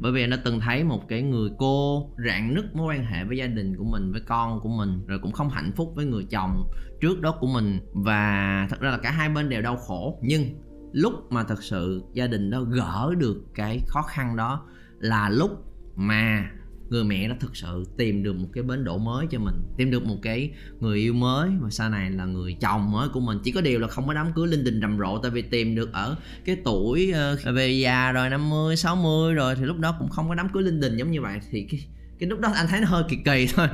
bởi 0.02 0.12
vì 0.12 0.24
anh 0.24 0.30
đã 0.30 0.38
từng 0.44 0.60
thấy 0.60 0.84
một 0.84 1.08
cái 1.08 1.22
người 1.22 1.50
cô 1.58 2.10
rạn 2.28 2.54
nứt 2.54 2.76
mối 2.76 2.96
quan 2.96 3.06
hệ 3.06 3.24
với 3.24 3.38
gia 3.38 3.48
đình 3.48 3.78
của 3.78 3.84
mình, 3.84 4.12
với 4.12 4.22
con 4.22 4.60
của 4.62 4.70
mình, 4.70 5.06
rồi 5.08 5.20
cũng 5.20 5.32
không 5.32 5.50
hạnh 5.50 5.72
phúc 5.76 5.94
với 5.96 6.06
người 6.06 6.24
chồng 6.30 6.70
trước 7.02 7.22
đó 7.22 7.38
của 7.40 7.48
mình. 7.48 7.80
Và 7.94 8.68
thật 8.70 8.80
ra 8.80 8.92
là 8.92 8.98
cả 8.98 9.12
hai 9.12 9.30
bên 9.30 9.50
đều 9.50 9.62
đau 9.62 9.78
khổ. 9.78 10.20
Nhưng 10.22 10.46
lúc 10.94 11.14
mà 11.30 11.44
thật 11.44 11.64
sự 11.64 12.04
gia 12.14 12.28
đình 12.28 12.50
đó 12.50 12.62
gỡ 12.62 13.14
được 13.18 13.44
cái 13.56 13.80
khó 13.88 14.02
khăn 14.02 14.36
đó 14.36 14.66
là 15.00 15.30
lúc 15.30 15.52
mà 15.96 16.52
người 16.92 17.04
mẹ 17.04 17.28
đã 17.28 17.36
thực 17.40 17.56
sự 17.56 17.86
tìm 17.98 18.24
được 18.24 18.34
một 18.34 18.48
cái 18.54 18.64
bến 18.64 18.84
đỗ 18.84 18.98
mới 18.98 19.28
cho 19.32 19.40
mình 19.40 19.56
tìm 19.78 19.92
được 19.92 20.06
một 20.06 20.18
cái 20.22 20.52
người 20.80 21.00
yêu 21.00 21.14
mới. 21.14 21.50
Và 21.62 21.70
sau 21.70 21.90
này 21.90 22.12
là 22.12 22.26
người 22.26 22.58
chồng 22.62 22.92
mới 22.92 23.10
của 23.10 23.20
mình. 23.20 23.40
Chỉ 23.44 23.52
có 23.52 23.62
điều 23.62 23.80
là 23.80 23.88
không 23.88 24.08
có 24.08 24.14
đám 24.14 24.34
cưới 24.34 24.48
linh 24.48 24.64
đình 24.64 24.82
rầm 24.82 24.98
rộ 24.98 25.18
tại 25.18 25.32
vì 25.32 25.42
tìm 25.42 25.76
được 25.76 25.94
ở 25.94 26.16
cái 26.46 26.58
tuổi 26.66 27.14
uh, 27.34 27.56
về 27.56 27.72
già 27.72 28.12
rồi 28.12 28.30
50, 28.30 28.78
60 28.78 29.34
rồi 29.34 29.56
thì 29.56 29.64
lúc 29.64 29.78
đó 29.78 29.96
cũng 30.00 30.10
không 30.10 30.30
có 30.30 30.36
đám 30.36 30.50
cưới 30.50 30.64
linh 30.64 30.80
đình 30.80 30.98
giống 30.98 31.12
như 31.12 31.22
vậy. 31.22 31.40
Thì 31.52 31.68
cái 31.72 31.88
cái 32.20 32.30
lúc 32.30 32.40
đó 32.40 32.52
anh 32.56 32.68
thấy 32.70 32.82
nó 32.82 32.88
hơi 32.88 33.04
kỳ 33.10 33.18
kỳ 33.26 33.48
thôi. 33.56 33.68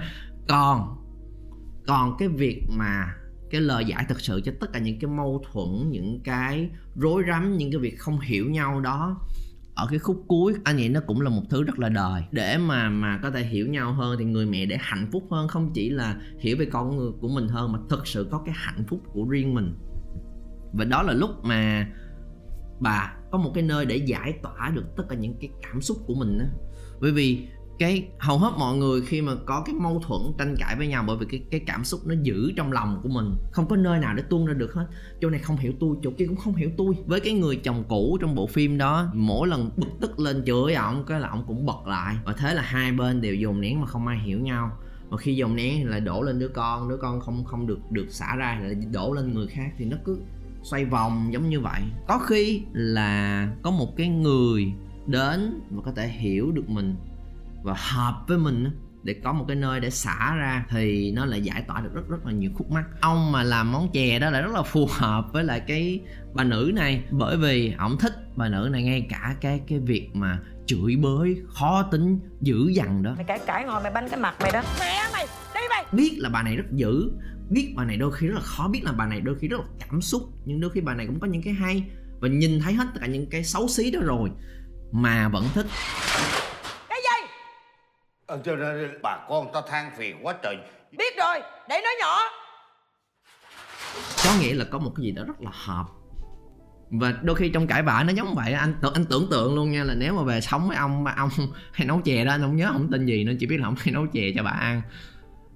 Còn 0.48 0.98
còn 1.88 2.18
cái 2.20 2.28
việc 2.28 2.64
mà 2.70 3.14
cái 3.52 3.62
lời 3.62 3.86
giải 3.86 4.06
thực 4.10 4.22
sự 4.22 4.42
cho 4.46 4.52
tất 4.60 4.74
cả 4.74 4.80
những 4.80 5.00
cái 5.00 5.12
mâu 5.12 5.44
thuẫn 5.52 5.90
những 5.92 6.20
cái 6.24 6.70
rối 6.96 7.24
rắm 7.28 7.58
những 7.58 7.72
cái 7.72 7.80
việc 7.80 8.00
không 8.00 8.20
hiểu 8.20 8.50
nhau 8.50 8.80
đó 8.80 9.20
ở 9.78 9.88
cái 9.90 10.00
khúc 10.00 10.24
cuối, 10.28 10.54
anh 10.64 10.78
nghĩ 10.78 10.90
nó 10.90 11.00
cũng 11.08 11.22
là 11.22 11.30
một 11.30 11.42
thứ 11.50 11.64
rất 11.64 11.80
là 11.80 11.90
đời. 11.90 12.24
Để 12.32 12.58
mà 12.58 12.90
mà 12.90 13.20
có 13.24 13.32
thể 13.32 13.44
hiểu 13.44 13.68
nhau 13.68 13.94
hơn 13.94 14.16
thì 14.20 14.26
người 14.26 14.46
mẹ 14.46 14.66
để 14.66 14.78
hạnh 14.80 15.10
phúc 15.12 15.24
hơn, 15.32 15.48
không 15.48 15.72
chỉ 15.74 15.90
là 15.90 16.16
hiểu 16.40 16.58
về 16.60 16.66
con 16.66 17.12
của 17.22 17.28
mình 17.28 17.48
hơn, 17.48 17.72
mà 17.72 17.80
thực 17.90 18.08
sự 18.08 18.28
có 18.32 18.42
cái 18.46 18.56
hạnh 18.58 18.84
phúc 18.88 19.00
của 19.14 19.26
riêng 19.30 19.54
mình. 19.54 19.74
Và 20.74 20.86
đó 20.86 21.04
là 21.04 21.14
lúc 21.14 21.30
mà 21.44 21.88
bà 22.80 23.16
có 23.32 23.38
một 23.38 23.52
cái 23.54 23.64
nơi 23.64 23.86
để 23.86 23.96
giải 23.96 24.34
tỏa 24.44 24.72
được 24.76 24.86
tất 24.98 25.04
cả 25.10 25.16
những 25.16 25.36
cái 25.42 25.50
cảm 25.64 25.82
xúc 25.82 25.98
của 26.08 26.16
mình 26.16 26.40
đó 26.40 26.46
bởi 27.02 27.12
vì 27.12 27.48
cái, 27.80 28.08
hầu 28.20 28.38
hết 28.38 28.52
mọi 28.60 28.78
người 28.78 29.02
khi 29.02 29.22
mà 29.22 29.32
có 29.46 29.64
cái 29.66 29.76
mâu 29.76 30.02
thuẫn, 30.08 30.22
tranh 30.38 30.56
cãi 30.60 30.76
với 30.78 30.88
nhau 30.88 31.04
bởi 31.08 31.18
vì 31.18 31.26
cái 31.26 31.42
cái 31.52 31.62
cảm 31.68 31.84
xúc 31.84 32.02
nó 32.06 32.16
giữ 32.22 32.52
trong 32.56 32.72
lòng 32.72 33.00
của 33.04 33.10
mình, 33.10 33.36
không 33.52 33.68
có 33.68 33.76
nơi 33.76 34.00
nào 34.00 34.14
để 34.16 34.24
tuôn 34.30 34.46
ra 34.46 34.54
được 34.54 34.74
hết. 34.74 34.88
Chỗ 35.22 35.30
này 35.30 35.40
không 35.40 35.58
hiểu 35.58 35.74
tôi, 35.80 35.96
chỗ 36.04 36.12
kia 36.18 36.26
cũng 36.28 36.36
không 36.36 36.56
hiểu 36.56 36.72
tôi. 36.78 36.96
Với 37.06 37.20
cái 37.20 37.34
người 37.34 37.56
chồng 37.56 37.84
cũ 37.88 38.18
trong 38.22 38.36
bộ 38.36 38.48
phim 38.48 38.78
đó, 38.78 39.12
mỗi 39.14 39.48
lần 39.48 39.70
bực 39.78 39.90
tức 40.02 40.20
lên 40.20 40.44
chửi 40.46 40.74
ổng, 40.74 41.04
cái 41.08 41.20
là 41.20 41.30
ổng 41.30 41.44
cũng 41.48 41.66
bật 41.66 41.88
lại. 41.88 42.16
Và 42.26 42.34
thế 42.34 42.54
là 42.54 42.62
hai 42.62 42.92
bên 42.92 43.22
đều 43.22 43.36
dồn 43.36 43.62
nén 43.62 43.82
mà 43.82 43.88
không 43.88 44.08
ai 44.08 44.20
hiểu 44.20 44.40
nhau. 44.40 44.72
Và 45.10 45.18
khi 45.18 45.36
dồn 45.36 45.56
nén 45.56 45.78
thì 45.78 45.84
lại 45.84 46.00
đổ 46.00 46.22
lên 46.22 46.40
đứa 46.40 46.48
con 46.48 46.90
đứa 46.90 46.98
con 46.98 47.20
không 47.20 47.46
không 47.46 47.68
được 47.68 47.80
được 47.92 48.06
xả 48.10 48.36
ra, 48.36 48.60
lại 48.64 48.76
đổ 48.92 49.14
lên 49.14 49.34
người 49.34 49.48
khác 49.48 49.74
thì 49.78 49.86
nó 49.86 49.98
cứ 50.06 50.20
xoay 50.64 50.86
vòng 50.86 51.30
giống 51.34 51.50
như 51.50 51.60
vậy. 51.60 51.82
Có 52.08 52.20
khi 52.20 52.62
là 52.74 53.50
có 53.62 53.72
một 53.72 53.98
cái 53.98 54.08
người 54.10 54.74
đến 55.08 55.62
và 55.72 55.82
có 55.86 55.92
thể 55.92 56.08
hiểu 56.08 56.52
được 56.52 56.70
mình 56.70 56.96
và 57.68 57.74
hợp 57.78 58.24
với 58.28 58.38
mình 58.38 58.70
để 59.04 59.16
có 59.24 59.34
một 59.34 59.46
cái 59.48 59.56
nơi 59.56 59.80
để 59.80 59.90
xả 59.90 60.36
ra 60.36 60.66
thì 60.70 61.12
nó 61.12 61.26
lại 61.26 61.42
giải 61.42 61.62
tỏa 61.68 61.82
được 61.82 61.90
rất 61.94 62.10
rất 62.10 62.26
là 62.26 62.32
nhiều 62.32 62.52
khúc 62.56 62.72
mắc. 62.72 62.84
Ông 63.02 63.32
mà 63.32 63.44
làm 63.44 63.72
món 63.72 63.92
chè 63.94 64.20
đó 64.20 64.30
lại 64.30 64.42
rất 64.42 64.52
là 64.54 64.64
phù 64.64 64.88
hợp 64.92 65.26
với 65.34 65.44
lại 65.44 65.60
cái 65.60 66.02
bà 66.34 66.44
nữ 66.44 66.72
này 66.76 67.04
bởi 67.12 67.38
vì 67.38 67.74
ổng 67.80 67.98
thích 67.98 68.14
bà 68.36 68.50
nữ 68.50 68.70
này 68.72 68.84
ngay 68.84 69.08
cả 69.10 69.36
cái 69.42 69.62
cái 69.68 69.80
việc 69.80 70.10
mà 70.14 70.40
chửi 70.66 70.96
bới 70.96 71.42
khó 71.48 71.84
tính 71.92 72.20
dữ 72.42 72.68
dằn 72.68 73.04
đó. 73.04 73.14
Mày 73.16 73.26
cãi 73.26 73.40
cãi 73.46 73.64
ngồi 73.64 73.84
mày 73.84 73.92
banh 73.92 74.10
cái 74.10 74.20
mặt 74.20 74.36
mày 74.42 74.52
đó. 74.52 74.64
Mẹ 74.80 75.00
mày, 75.14 75.28
đi 75.56 75.62
mày. 75.70 75.86
Biết 75.92 76.16
là 76.18 76.30
bà 76.30 76.44
này 76.44 76.56
rất 76.56 76.66
dữ 76.72 77.12
biết 77.50 77.74
bà 77.76 77.86
này 77.86 77.98
đôi 77.98 78.12
khi 78.12 78.28
rất 78.28 78.36
là 78.36 78.42
khó 78.42 78.68
biết 78.68 78.84
là 78.84 78.92
bà 78.92 79.06
này 79.06 79.22
đôi 79.22 79.36
khi 79.40 79.48
rất 79.48 79.58
là 79.60 79.66
cảm 79.80 80.02
xúc 80.02 80.22
nhưng 80.46 80.60
đôi 80.60 80.72
khi 80.72 80.82
bà 80.82 80.94
này 80.94 81.06
cũng 81.08 81.20
có 81.20 81.28
những 81.28 81.42
cái 81.42 81.54
hay 81.54 81.84
và 82.20 82.28
nhìn 82.28 82.60
thấy 82.60 82.74
hết 82.74 82.86
tất 82.94 83.00
cả 83.02 83.08
những 83.08 83.30
cái 83.30 83.44
xấu 83.44 83.68
xí 83.68 83.92
đó 83.92 84.00
rồi 84.04 84.30
mà 84.92 85.30
vẫn 85.30 85.46
thích 85.54 85.66
Ờ, 88.28 88.40
cho 88.46 88.56
nên 88.56 88.90
bà 89.02 89.18
con 89.30 89.54
ta 89.54 89.62
than 89.70 89.92
phiền 89.98 90.26
quá 90.26 90.36
trời. 90.44 90.58
Biết 90.98 91.18
rồi 91.18 91.40
để 91.70 91.82
nói 91.84 91.94
nhỏ. 92.00 92.18
Có 94.24 94.34
nghĩa 94.42 94.54
là 94.54 94.66
có 94.72 94.80
một 94.80 94.92
cái 94.96 95.04
gì 95.04 95.12
đó 95.12 95.24
rất 95.28 95.42
là 95.42 95.52
hợp. 95.54 95.86
Và 96.90 97.14
đôi 97.24 97.36
khi 97.36 97.50
trong 97.50 97.68
cãi 97.68 97.84
vã 97.84 98.04
nó 98.08 98.14
giống 98.14 98.36
vậy 98.36 98.54
anh 98.54 98.74
tưởng 98.82 98.94
anh 98.94 99.06
tưởng 99.06 99.28
tượng 99.32 99.56
luôn 99.56 99.72
nha 99.72 99.84
là 99.84 99.94
nếu 99.94 100.14
mà 100.14 100.24
về 100.24 100.42
sống 100.42 100.68
với 100.68 100.78
ông 100.78 101.04
mà 101.04 101.14
ông 101.18 101.30
hay 101.74 101.88
nấu 101.88 102.02
chè 102.02 102.26
đó 102.26 102.32
anh 102.32 102.42
không 102.42 102.56
nhớ 102.56 102.70
ông 102.74 102.88
tên 102.92 103.06
gì 103.06 103.24
nên 103.24 103.38
chỉ 103.40 103.46
biết 103.46 103.58
là 103.58 103.68
ông 103.68 103.76
hay 103.78 103.94
nấu 103.94 104.08
chè 104.14 104.32
cho 104.36 104.44
bà 104.44 104.52
ăn. 104.52 104.82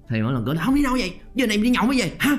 Thì 0.09 0.21
mỗi 0.21 0.33
lần 0.33 0.45
cứ 0.45 0.55
không 0.65 0.75
đi 0.75 0.83
đâu 0.83 0.93
vậy? 0.99 1.13
Giờ 1.35 1.47
này 1.47 1.57
đi 1.57 1.69
nhậu 1.69 1.85
mới 1.85 1.99
về. 2.01 2.11
Hả 2.19 2.37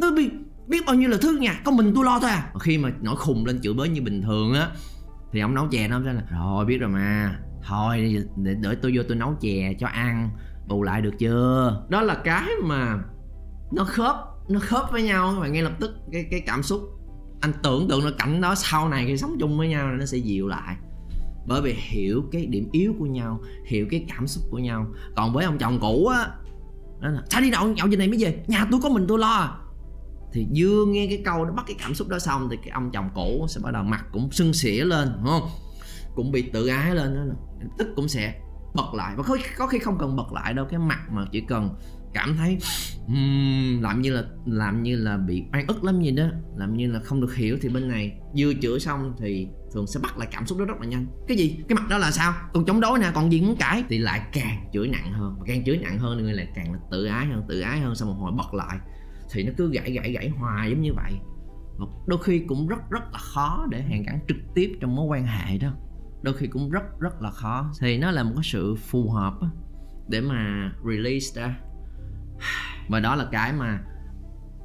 tôi 0.00 0.12
biết 0.12 0.30
biết 0.66 0.86
bao 0.86 0.94
nhiêu 0.94 1.08
là 1.08 1.16
thứ 1.20 1.38
nhà 1.40 1.60
có 1.64 1.70
mình 1.70 1.92
tôi 1.94 2.04
lo 2.04 2.20
thôi 2.20 2.30
à. 2.30 2.52
Khi 2.60 2.78
mà 2.78 2.90
nổi 3.00 3.16
khùng 3.16 3.46
lên 3.46 3.60
chửi 3.62 3.74
bới 3.74 3.88
như 3.88 4.02
bình 4.02 4.22
thường 4.22 4.54
á 4.54 4.68
thì 5.32 5.40
ông 5.40 5.54
nấu 5.54 5.68
chè 5.70 5.88
nó 5.88 6.00
sẽ 6.04 6.12
là 6.12 6.22
rồi 6.30 6.64
biết 6.64 6.78
rồi 6.78 6.90
mà 6.90 7.36
thôi 7.62 8.24
để, 8.36 8.54
để 8.60 8.74
tôi 8.74 8.92
vô 8.96 9.02
tôi 9.08 9.16
nấu 9.16 9.34
chè 9.40 9.74
cho 9.78 9.86
ăn. 9.86 10.30
Bù 10.68 10.82
lại 10.82 11.02
được 11.02 11.14
chưa? 11.18 11.82
Đó 11.88 12.02
là 12.02 12.14
cái 12.14 12.48
mà 12.64 12.98
nó 13.72 13.84
khớp 13.84 14.16
nó 14.48 14.60
khớp 14.60 14.92
với 14.92 15.02
nhau 15.02 15.32
các 15.34 15.40
bạn 15.40 15.52
ngay 15.52 15.62
lập 15.62 15.72
tức 15.80 15.90
cái 16.12 16.26
cái 16.30 16.40
cảm 16.46 16.62
xúc 16.62 16.80
anh 17.40 17.52
tưởng 17.62 17.88
tượng 17.88 18.04
là 18.04 18.10
cảnh 18.18 18.40
đó 18.40 18.54
sau 18.54 18.88
này 18.88 19.04
khi 19.06 19.16
sống 19.16 19.36
chung 19.40 19.58
với 19.58 19.68
nhau 19.68 19.92
nó 19.92 20.04
sẽ 20.04 20.18
dịu 20.18 20.48
lại. 20.48 20.76
Bởi 21.46 21.62
vì 21.62 21.74
hiểu 21.78 22.24
cái 22.32 22.46
điểm 22.46 22.68
yếu 22.72 22.94
của 22.98 23.06
nhau 23.06 23.40
hiểu 23.66 23.86
cái 23.90 24.06
cảm 24.08 24.26
xúc 24.26 24.44
của 24.50 24.58
nhau. 24.58 24.86
Còn 25.16 25.32
với 25.32 25.44
ông 25.44 25.58
chồng 25.58 25.78
cũ 25.80 26.06
á 26.06 26.28
đó 27.00 27.08
là 27.08 27.22
sao 27.30 27.40
đi 27.40 27.50
đâu 27.50 27.68
nhậu 27.68 27.88
giờ 27.88 27.96
này 27.96 28.08
mới 28.08 28.18
về? 28.20 28.44
Nhà 28.46 28.66
tôi 28.70 28.80
có 28.82 28.88
mình 28.88 29.04
tôi 29.08 29.18
lo. 29.18 29.26
À?" 29.26 29.56
thì 30.32 30.46
vừa 30.56 30.86
nghe 30.86 31.06
cái 31.06 31.22
câu 31.24 31.44
nó 31.44 31.52
bắt 31.52 31.64
cái 31.66 31.76
cảm 31.82 31.94
xúc 31.94 32.08
đó 32.08 32.18
xong 32.18 32.48
thì 32.50 32.56
cái 32.56 32.68
ông 32.68 32.90
chồng 32.90 33.10
cũ 33.14 33.46
sẽ 33.48 33.60
bắt 33.64 33.70
đầu 33.70 33.82
mặt 33.82 34.04
cũng 34.12 34.30
sưng 34.30 34.52
xỉa 34.52 34.84
lên 34.84 35.12
đúng 35.16 35.26
không? 35.26 35.48
Cũng 36.14 36.32
bị 36.32 36.42
tự 36.42 36.66
ái 36.66 36.94
lên 36.94 37.14
đó 37.14 37.34
tức 37.78 37.88
cũng 37.96 38.08
sẽ 38.08 38.34
bật 38.74 38.94
lại. 38.94 39.14
Và 39.16 39.22
có, 39.22 39.36
có 39.58 39.66
khi 39.66 39.78
không 39.78 39.98
cần 39.98 40.16
bật 40.16 40.32
lại 40.32 40.54
đâu 40.54 40.66
cái 40.70 40.78
mặt 40.78 41.00
mà 41.12 41.24
chỉ 41.32 41.40
cần 41.40 41.70
cảm 42.14 42.36
thấy 42.36 42.58
um, 43.06 43.80
làm 43.82 44.02
như 44.02 44.12
là 44.12 44.22
làm 44.46 44.82
như 44.82 44.96
là 44.96 45.16
bị 45.16 45.44
oan 45.52 45.66
ức 45.66 45.84
lắm 45.84 46.02
gì 46.02 46.10
đó 46.10 46.24
làm 46.56 46.76
như 46.76 46.92
là 46.92 47.00
không 47.00 47.20
được 47.20 47.34
hiểu 47.34 47.58
thì 47.62 47.68
bên 47.68 47.88
này 47.88 48.18
vừa 48.36 48.54
chữa 48.54 48.78
xong 48.78 49.14
thì 49.18 49.48
thường 49.72 49.86
sẽ 49.86 50.00
bắt 50.02 50.18
lại 50.18 50.28
cảm 50.32 50.46
xúc 50.46 50.58
đó 50.58 50.64
rất 50.64 50.80
là 50.80 50.86
nhanh. 50.86 51.06
Cái 51.28 51.36
gì? 51.36 51.58
Cái 51.68 51.76
mặt 51.76 51.88
đó 51.90 51.98
là 51.98 52.10
sao? 52.10 52.32
Còn 52.52 52.64
chống 52.64 52.80
đối 52.80 52.98
nè 52.98 53.10
còn 53.14 53.32
gì 53.32 53.40
muốn 53.40 53.56
cãi. 53.56 53.84
Thì 53.88 53.98
lại 53.98 54.20
càng 54.32 54.70
chửi 54.72 54.88
nặng 54.88 55.12
hơn. 55.12 55.36
Và 55.38 55.44
càng 55.46 55.64
chửi 55.64 55.76
nặng 55.76 55.98
hơn 55.98 56.18
thì 56.18 56.24
người 56.24 56.34
lại 56.34 56.48
càng 56.54 56.72
là 56.72 56.78
tự 56.90 57.04
ái 57.04 57.26
hơn 57.26 57.42
tự 57.48 57.60
ái 57.60 57.80
hơn 57.80 57.94
xong 57.94 58.08
một 58.08 58.16
hồi 58.18 58.32
bật 58.32 58.54
lại. 58.54 58.78
Thì 59.32 59.44
nó 59.44 59.52
cứ 59.56 59.72
gãy 59.72 59.90
gãy 59.92 60.12
gãy 60.12 60.28
hoài 60.28 60.70
giống 60.70 60.82
như 60.82 60.92
vậy. 60.94 61.12
Và 61.78 61.86
đôi 62.06 62.22
khi 62.22 62.38
cũng 62.48 62.68
rất 62.68 62.90
rất 62.90 63.02
là 63.12 63.18
khó 63.18 63.66
để 63.70 63.82
hàn 63.82 64.02
gắn 64.02 64.20
trực 64.28 64.36
tiếp 64.54 64.72
trong 64.80 64.96
mối 64.96 65.06
quan 65.06 65.26
hệ 65.26 65.58
đó 65.58 65.68
đôi 66.22 66.34
khi 66.34 66.46
cũng 66.46 66.70
rất 66.70 67.00
rất 67.00 67.22
là 67.22 67.30
khó. 67.30 67.72
Thì 67.80 67.98
nó 67.98 68.10
là 68.10 68.22
một 68.22 68.32
cái 68.34 68.44
sự 68.44 68.76
phù 68.76 69.10
hợp 69.10 69.34
để 70.08 70.20
mà 70.20 70.72
release 70.90 71.40
ra. 71.40 71.58
Và 72.88 73.00
đó 73.00 73.14
là 73.14 73.26
cái 73.32 73.52
mà 73.52 73.80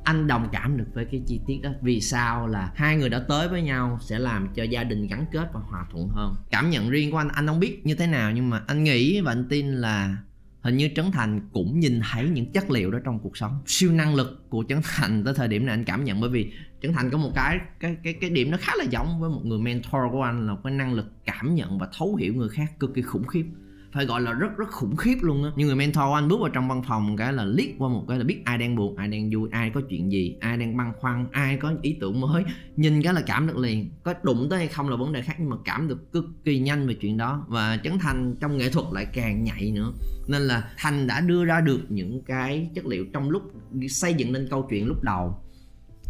anh 0.03 0.27
đồng 0.27 0.49
cảm 0.51 0.77
được 0.77 0.87
với 0.93 1.05
cái 1.05 1.21
chi 1.27 1.41
tiết 1.47 1.59
đó. 1.63 1.69
Vì 1.81 2.01
sao 2.01 2.47
là 2.47 2.71
hai 2.75 2.97
người 2.97 3.09
đã 3.09 3.19
tới 3.19 3.47
với 3.47 3.61
nhau 3.61 3.97
sẽ 4.01 4.19
làm 4.19 4.47
cho 4.53 4.63
gia 4.63 4.83
đình 4.83 5.07
gắn 5.07 5.25
kết 5.31 5.49
và 5.53 5.59
hòa 5.59 5.85
thuận 5.91 6.09
hơn. 6.09 6.35
Cảm 6.51 6.69
nhận 6.69 6.89
riêng 6.89 7.11
của 7.11 7.17
anh 7.17 7.27
anh 7.27 7.47
không 7.47 7.59
biết 7.59 7.85
như 7.85 7.95
thế 7.95 8.07
nào, 8.07 8.31
nhưng 8.31 8.49
mà 8.49 8.61
anh 8.67 8.83
nghĩ 8.83 9.21
và 9.21 9.31
anh 9.31 9.49
tin 9.49 9.67
là 9.67 10.17
hình 10.65 10.77
như 10.77 10.89
trấn 10.95 11.11
thành 11.11 11.41
cũng 11.53 11.79
nhìn 11.79 12.01
thấy 12.11 12.29
những 12.29 12.51
chất 12.51 12.71
liệu 12.71 12.91
đó 12.91 12.99
trong 13.05 13.19
cuộc 13.19 13.37
sống. 13.37 13.59
Siêu 13.65 13.91
năng 13.91 14.15
lực 14.15 14.49
của 14.49 14.63
trấn 14.69 14.79
thành 14.83 15.23
tới 15.23 15.33
thời 15.33 15.47
điểm 15.47 15.65
này 15.65 15.73
anh 15.73 15.83
cảm 15.83 16.03
nhận, 16.03 16.21
bởi 16.21 16.29
vì 16.29 16.51
trấn 16.81 16.93
thành 16.93 17.09
có 17.09 17.17
một 17.17 17.31
cái 17.35 17.57
cái 17.79 17.97
cái 18.03 18.13
cái 18.13 18.29
điểm 18.29 18.51
nó 18.51 18.57
khá 18.61 18.73
là 18.77 18.83
giống 18.83 19.19
với 19.19 19.29
một 19.29 19.41
người 19.43 19.59
mentor 19.59 20.01
của 20.11 20.21
anh, 20.21 20.47
là 20.47 20.55
cái 20.63 20.73
năng 20.73 20.93
lực 20.93 21.05
cảm 21.25 21.55
nhận 21.55 21.79
và 21.79 21.89
thấu 21.97 22.15
hiểu 22.15 22.33
người 22.33 22.49
khác 22.49 22.79
cực 22.79 22.93
kỳ 22.93 23.01
khủng 23.01 23.27
khiếp. 23.27 23.45
Phải 23.93 24.05
gọi 24.05 24.21
là 24.21 24.31
rất 24.31 24.57
rất 24.57 24.69
khủng 24.69 24.95
khiếp 24.95 25.15
luôn 25.21 25.43
á. 25.43 25.51
Như 25.55 25.65
người 25.65 25.75
mentor 25.75 26.03
của 26.03 26.13
anh 26.13 26.27
bước 26.27 26.39
vào 26.39 26.49
trong 26.49 26.67
văn 26.67 26.81
phòng 26.87 27.17
cái 27.17 27.33
là 27.33 27.45
liếc 27.45 27.67
qua 27.77 27.89
một 27.89 28.05
cái 28.07 28.17
là 28.17 28.23
biết 28.23 28.41
ai 28.45 28.57
đang 28.57 28.75
buồn, 28.75 28.95
ai 28.95 29.07
đang 29.07 29.29
vui, 29.33 29.49
ai 29.51 29.69
có 29.69 29.81
chuyện 29.89 30.11
gì, 30.11 30.35
ai 30.39 30.57
đang 30.57 30.77
băn 30.77 30.93
khoăn, 30.99 31.27
ai 31.31 31.57
có 31.57 31.73
ý 31.81 31.97
tưởng 32.01 32.21
mới. 32.21 32.43
Nhìn 32.75 33.01
cái 33.01 33.13
là 33.13 33.21
cảm 33.21 33.47
được 33.47 33.57
liền. 33.57 33.89
Có 34.03 34.13
đụng 34.23 34.47
tới 34.49 34.59
hay 34.59 34.67
không 34.67 34.89
là 34.89 34.95
vấn 34.95 35.13
đề 35.13 35.21
khác, 35.21 35.35
nhưng 35.39 35.49
mà 35.49 35.55
cảm 35.65 35.87
được 35.87 36.11
cực 36.11 36.25
kỳ 36.43 36.59
nhanh 36.59 36.87
về 36.87 36.93
chuyện 36.93 37.17
đó. 37.17 37.45
Và 37.47 37.77
trấn 37.83 37.99
thành 37.99 38.35
trong 38.39 38.57
nghệ 38.57 38.69
thuật 38.69 38.85
lại 38.93 39.05
càng 39.13 39.43
nhạy 39.43 39.71
nữa 39.71 39.93
nên 40.27 40.41
là 40.41 40.71
thành 40.77 41.07
đã 41.07 41.21
đưa 41.21 41.45
ra 41.45 41.61
được 41.61 41.81
những 41.89 42.21
cái 42.21 42.69
chất 42.75 42.85
liệu 42.85 43.05
trong 43.13 43.29
lúc 43.29 43.43
xây 43.89 44.13
dựng 44.13 44.31
nên 44.33 44.47
câu 44.49 44.67
chuyện 44.69 44.87
lúc 44.87 45.03
đầu. 45.03 45.41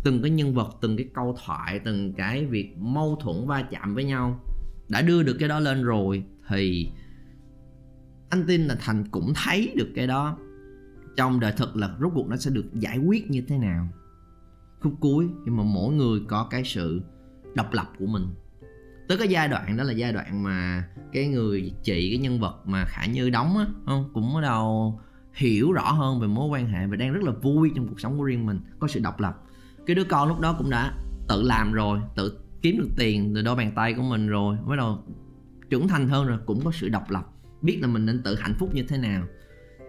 Từng 0.03 0.22
cái 0.22 0.31
nhân 0.31 0.53
vật, 0.53 0.77
từng 0.81 0.98
cái 0.98 1.07
câu 1.13 1.38
thoại, 1.45 1.79
từng 1.79 2.13
cái 2.13 2.45
việc 2.45 2.77
mâu 2.77 3.17
thuẫn 3.22 3.48
va 3.48 3.63
chạm 3.72 3.95
với 3.95 4.03
nhau 4.03 4.39
đã 4.89 5.01
đưa 5.01 5.24
được 5.24 5.38
cái 5.39 5.50
đó 5.50 5.60
lên 5.60 5.84
rồi. 5.84 6.24
Thì 6.48 6.89
anh 8.29 8.45
tin 8.48 8.62
là 8.62 8.75
thành 8.79 9.03
cũng 9.12 9.34
thấy 9.36 9.74
được 9.75 9.89
cái 9.95 10.07
đó. 10.07 10.38
Trong 11.17 11.39
đời 11.39 11.53
thực 11.57 11.75
là 11.75 11.95
rốt 12.01 12.12
cuộc 12.15 12.27
nó 12.27 12.38
sẽ 12.38 12.51
được 12.51 12.65
giải 12.74 12.98
quyết 12.98 13.31
như 13.31 13.41
thế 13.48 13.57
nào. 13.57 13.88
Khúc 14.79 14.93
cuối, 15.00 15.27
nhưng 15.45 15.57
mà 15.57 15.63
mỗi 15.63 15.93
người 15.93 16.19
có 16.27 16.48
cái 16.51 16.63
sự 16.63 17.01
độc 17.55 17.74
lập 17.74 17.91
của 18.00 18.05
mình 18.05 18.27
tới 19.08 19.18
cái 19.18 19.28
giai 19.28 19.48
đoạn 19.48 19.78
đó 19.78 19.84
là 19.84 19.94
giai 19.94 20.14
đoạn 20.14 20.44
mà 20.44 20.84
cái 21.14 21.28
người 21.28 21.74
chị, 21.84 22.10
cái 22.12 22.18
nhân 22.18 22.40
vật 22.40 22.56
mà 22.66 22.86
khả 22.86 23.06
như 23.06 23.30
đóng 23.30 23.58
á, 23.58 23.66
không? 23.86 24.10
Cũng 24.14 24.34
bắt 24.34 24.42
đầu 24.42 25.00
hiểu 25.34 25.72
rõ 25.72 25.92
hơn 25.92 26.20
về 26.20 26.28
mối 26.28 26.48
quan 26.48 26.68
hệ 26.68 26.88
và 26.88 26.96
đang 26.96 27.14
rất 27.14 27.24
là 27.24 27.32
vui 27.32 27.72
trong 27.76 27.88
cuộc 27.88 28.00
sống 28.00 28.18
của 28.18 28.24
riêng 28.24 28.46
mình, 28.46 28.60
có 28.80 28.88
sự 28.88 29.00
độc 29.00 29.20
lập. 29.20 29.42
Cái 29.86 29.96
đứa 29.96 30.04
con 30.04 30.28
lúc 30.28 30.40
đó 30.40 30.56
cũng 30.58 30.70
đã 30.70 30.94
tự 31.28 31.42
làm 31.42 31.72
rồi, 31.72 32.00
tự 32.16 32.40
kiếm 32.62 32.78
được 32.78 32.90
tiền 32.98 33.32
từ 33.36 33.42
đôi 33.42 33.56
bàn 33.56 33.72
tay 33.76 33.94
của 33.94 34.02
mình 34.02 34.28
rồi, 34.28 34.58
bắt 34.68 34.76
đầu 34.76 35.04
trưởng 35.70 35.88
thành 35.88 36.08
hơn 36.10 36.28
rồi, 36.28 36.40
cũng 36.46 36.66
có 36.66 36.72
sự 36.72 36.90
độc 36.90 37.12
lập. 37.12 37.28
Biết 37.62 37.78
là 37.82 37.88
mình 37.88 38.06
nên 38.06 38.24
tự 38.24 38.36
hạnh 38.40 38.56
phúc 38.60 38.70
như 38.74 38.84
thế 38.84 38.98
nào. 38.98 39.24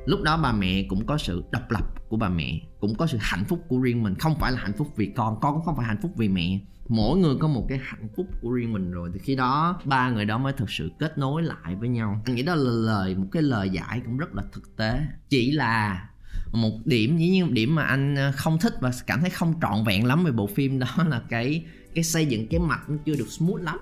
Lúc 0.07 0.23
đó 0.23 0.41
bà 0.43 0.53
mẹ 0.53 0.83
cũng 0.89 1.07
có 1.07 1.19
sự 1.19 1.45
độc 1.53 1.71
lập 1.71 2.09
của 2.09 2.17
bà 2.17 2.29
mẹ, 2.29 2.61
cũng 2.81 2.95
có 2.95 3.07
sự 3.07 3.19
hạnh 3.21 3.45
phúc 3.45 3.65
của 3.69 3.79
riêng 3.79 4.03
mình, 4.03 4.15
không 4.15 4.35
phải 4.41 4.53
là 4.53 4.59
hạnh 4.59 4.73
phúc 4.73 4.93
vì 4.97 5.07
con 5.07 5.41
con 5.41 5.55
cũng 5.55 5.65
không 5.65 5.77
phải 5.77 5.87
hạnh 5.87 5.99
phúc 6.03 6.13
vì 6.17 6.29
mẹ 6.29 6.61
mỗi 6.89 7.19
người 7.19 7.35
có 7.41 7.49
một 7.49 7.67
cái 7.69 7.81
hạnh 7.83 8.09
phúc 8.17 8.27
của 8.41 8.51
riêng 8.51 8.73
mình 8.73 8.91
rồi, 8.91 9.11
thì 9.15 9.21
khi 9.23 9.37
đó 9.37 9.81
ba 9.85 10.11
người 10.11 10.25
đó 10.25 10.39
mới 10.39 10.53
thực 10.53 10.71
sự 10.71 10.91
kết 10.99 11.19
nối 11.19 11.43
lại 11.43 11.75
với 11.81 11.89
nhau. 11.89 12.23
Anh 12.25 12.35
nghĩ 12.35 12.43
đó 12.43 12.55
là 12.55 12.71
lời, 12.71 13.15
một 13.15 13.27
cái 13.33 13.43
lời 13.43 13.71
giải 13.71 14.01
cũng 14.05 14.17
rất 14.17 14.35
là 14.35 14.43
thực 14.53 14.77
tế. 14.77 15.01
Chỉ 15.29 15.51
là 15.51 16.09
một 16.53 16.73
điểm, 16.85 17.17
dĩ 17.17 17.29
nhiên 17.29 17.47
một 17.47 17.53
điểm 17.53 17.75
mà 17.75 17.83
anh 17.83 18.19
à, 18.19 18.33
không 18.33 18.59
thích 18.59 18.75
và 18.81 18.91
cảm 19.07 19.21
thấy 19.21 19.31
không 19.31 19.55
trọn 19.63 19.85
vẹn 19.85 20.07
lắm 20.07 20.25
về 20.25 20.33
bộ 20.33 20.47
phim 20.47 20.79
đó 20.79 20.87
là 21.09 21.23
cái 21.29 21.65
cái 21.95 22.05
xây 22.05 22.27
dựng 22.27 22.47
cái 22.47 22.61
mạch 22.61 22.91
nó 22.91 22.97
chưa 23.07 23.15
được 23.17 23.29
smooth 23.29 23.63
lắm. 23.63 23.79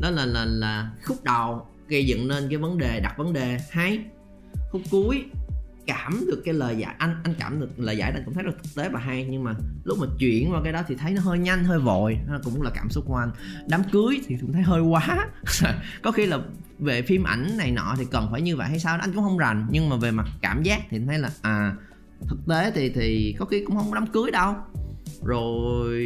Đó 0.00 0.10
là 0.10 0.26
là 0.26 0.44
là 0.44 0.90
khúc 1.04 1.24
đầu, 1.24 1.66
gây 1.88 2.06
dựng 2.06 2.28
nên 2.28 2.48
cái 2.48 2.58
vấn 2.58 2.78
đề, 2.78 3.00
đặt 3.00 3.18
vấn 3.18 3.32
đề. 3.32 3.58
Hay, 3.70 4.00
khúc 4.70 4.82
cuối 4.90 5.24
cảm 5.86 6.24
được 6.26 6.42
cái 6.44 6.54
lời 6.54 6.76
giải, 6.78 6.94
anh 6.98 7.16
anh 7.24 7.34
cảm 7.38 7.60
được 7.60 7.68
lời 7.76 7.96
giải, 7.96 8.12
anh 8.12 8.22
cũng 8.24 8.34
thấy 8.34 8.42
rất 8.42 8.52
thực 8.62 8.74
tế 8.74 8.88
và 8.88 9.00
hay. 9.00 9.26
Nhưng 9.30 9.44
mà 9.44 9.54
lúc 9.84 9.98
mà 9.98 10.06
chuyển 10.18 10.52
qua 10.52 10.60
cái 10.64 10.72
đó 10.72 10.82
thì 10.88 10.94
thấy 10.94 11.12
nó 11.12 11.22
hơi 11.22 11.38
nhanh, 11.38 11.64
hơi 11.64 11.78
vội. 11.78 12.18
Nó 12.28 12.38
cũng 12.44 12.62
là 12.62 12.70
cảm 12.74 12.90
xúc 12.90 13.04
của 13.06 13.16
anh. 13.16 13.30
Đám 13.68 13.82
cưới 13.92 14.20
thì 14.26 14.36
cũng 14.40 14.52
thấy 14.52 14.62
hơi 14.62 14.80
quá. 14.80 15.28
Có 16.02 16.12
khi 16.12 16.26
là 16.26 16.38
về 16.78 17.02
phim 17.02 17.24
ảnh 17.24 17.56
này 17.56 17.70
nọ 17.70 17.94
thì 17.98 18.04
cần 18.10 18.28
phải 18.30 18.42
như 18.42 18.56
vậy 18.56 18.68
hay 18.68 18.78
sao 18.78 18.96
đó, 18.96 19.00
anh 19.04 19.12
cũng 19.12 19.24
không 19.24 19.38
rành. 19.38 19.66
Nhưng 19.70 19.88
mà 19.88 19.96
về 19.96 20.10
mặt 20.10 20.26
cảm 20.42 20.62
giác 20.62 20.80
thì 20.90 21.00
thấy 21.06 21.18
là 21.18 21.30
à 21.42 21.76
thực 22.28 22.38
tế 22.48 22.70
thì 22.74 22.88
thì 22.88 23.34
có 23.38 23.44
khi 23.44 23.64
cũng 23.64 23.76
không 23.76 23.90
có 23.90 23.94
đám 23.94 24.06
cưới 24.06 24.30
đâu. 24.30 24.54
Rồi 25.22 26.00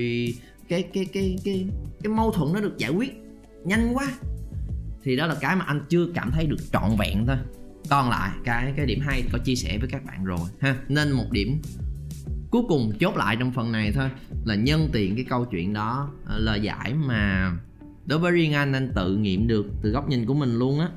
cái 0.69 0.83
cái 0.83 1.05
cái 1.13 1.39
cái 1.45 1.67
cái 2.03 2.13
mâu 2.13 2.33
thuẫn 2.33 2.53
nó 2.53 2.61
được 2.61 2.79
giải 2.79 2.91
quyết 2.91 3.13
nhanh 3.65 3.93
quá. 3.95 4.07
Thì 5.03 5.17
đó 5.17 5.27
là 5.27 5.35
cái 5.41 5.57
mà 5.57 5.65
anh 5.65 5.81
chưa 5.89 6.07
cảm 6.15 6.31
thấy 6.31 6.47
được 6.47 6.57
trọn 6.73 6.91
vẹn 6.99 7.27
thôi 7.27 7.37
còn 7.89 8.11
lại 8.11 8.31
cái 8.45 8.73
cái 8.77 8.87
điểm 8.87 9.01
hay 9.03 9.23
có 9.33 9.39
chia 9.39 9.55
sẻ 9.55 9.79
với 9.79 9.89
các 9.93 10.05
bạn 10.05 10.25
rồi 10.25 10.49
ha. 10.61 10.77
Nên 10.89 11.13
một 11.13 11.31
điểm 11.31 11.63
cuối 12.51 12.63
cùng 12.69 12.93
chốt 13.01 13.17
lại 13.17 13.37
trong 13.41 13.53
phần 13.53 13.73
này 13.73 13.93
thôi 13.93 14.09
là 14.45 14.55
nhân 14.55 14.89
tiện 14.93 15.17
cái 15.17 15.25
câu 15.29 15.45
chuyện 15.45 15.73
đó 15.73 16.11
ờ, 16.25 16.39
lời 16.39 16.61
giải 16.61 16.95
mà 16.95 17.53
đối 18.07 18.19
với 18.19 18.33
riêng 18.33 18.55
anh 18.55 18.73
anh 18.73 18.93
tự 18.95 19.17
nghiệm 19.17 19.47
được 19.47 19.67
từ 19.83 19.91
góc 19.91 20.09
nhìn 20.09 20.27
của 20.27 20.35
mình 20.35 20.59
luôn 20.59 20.81
á. 20.81 20.89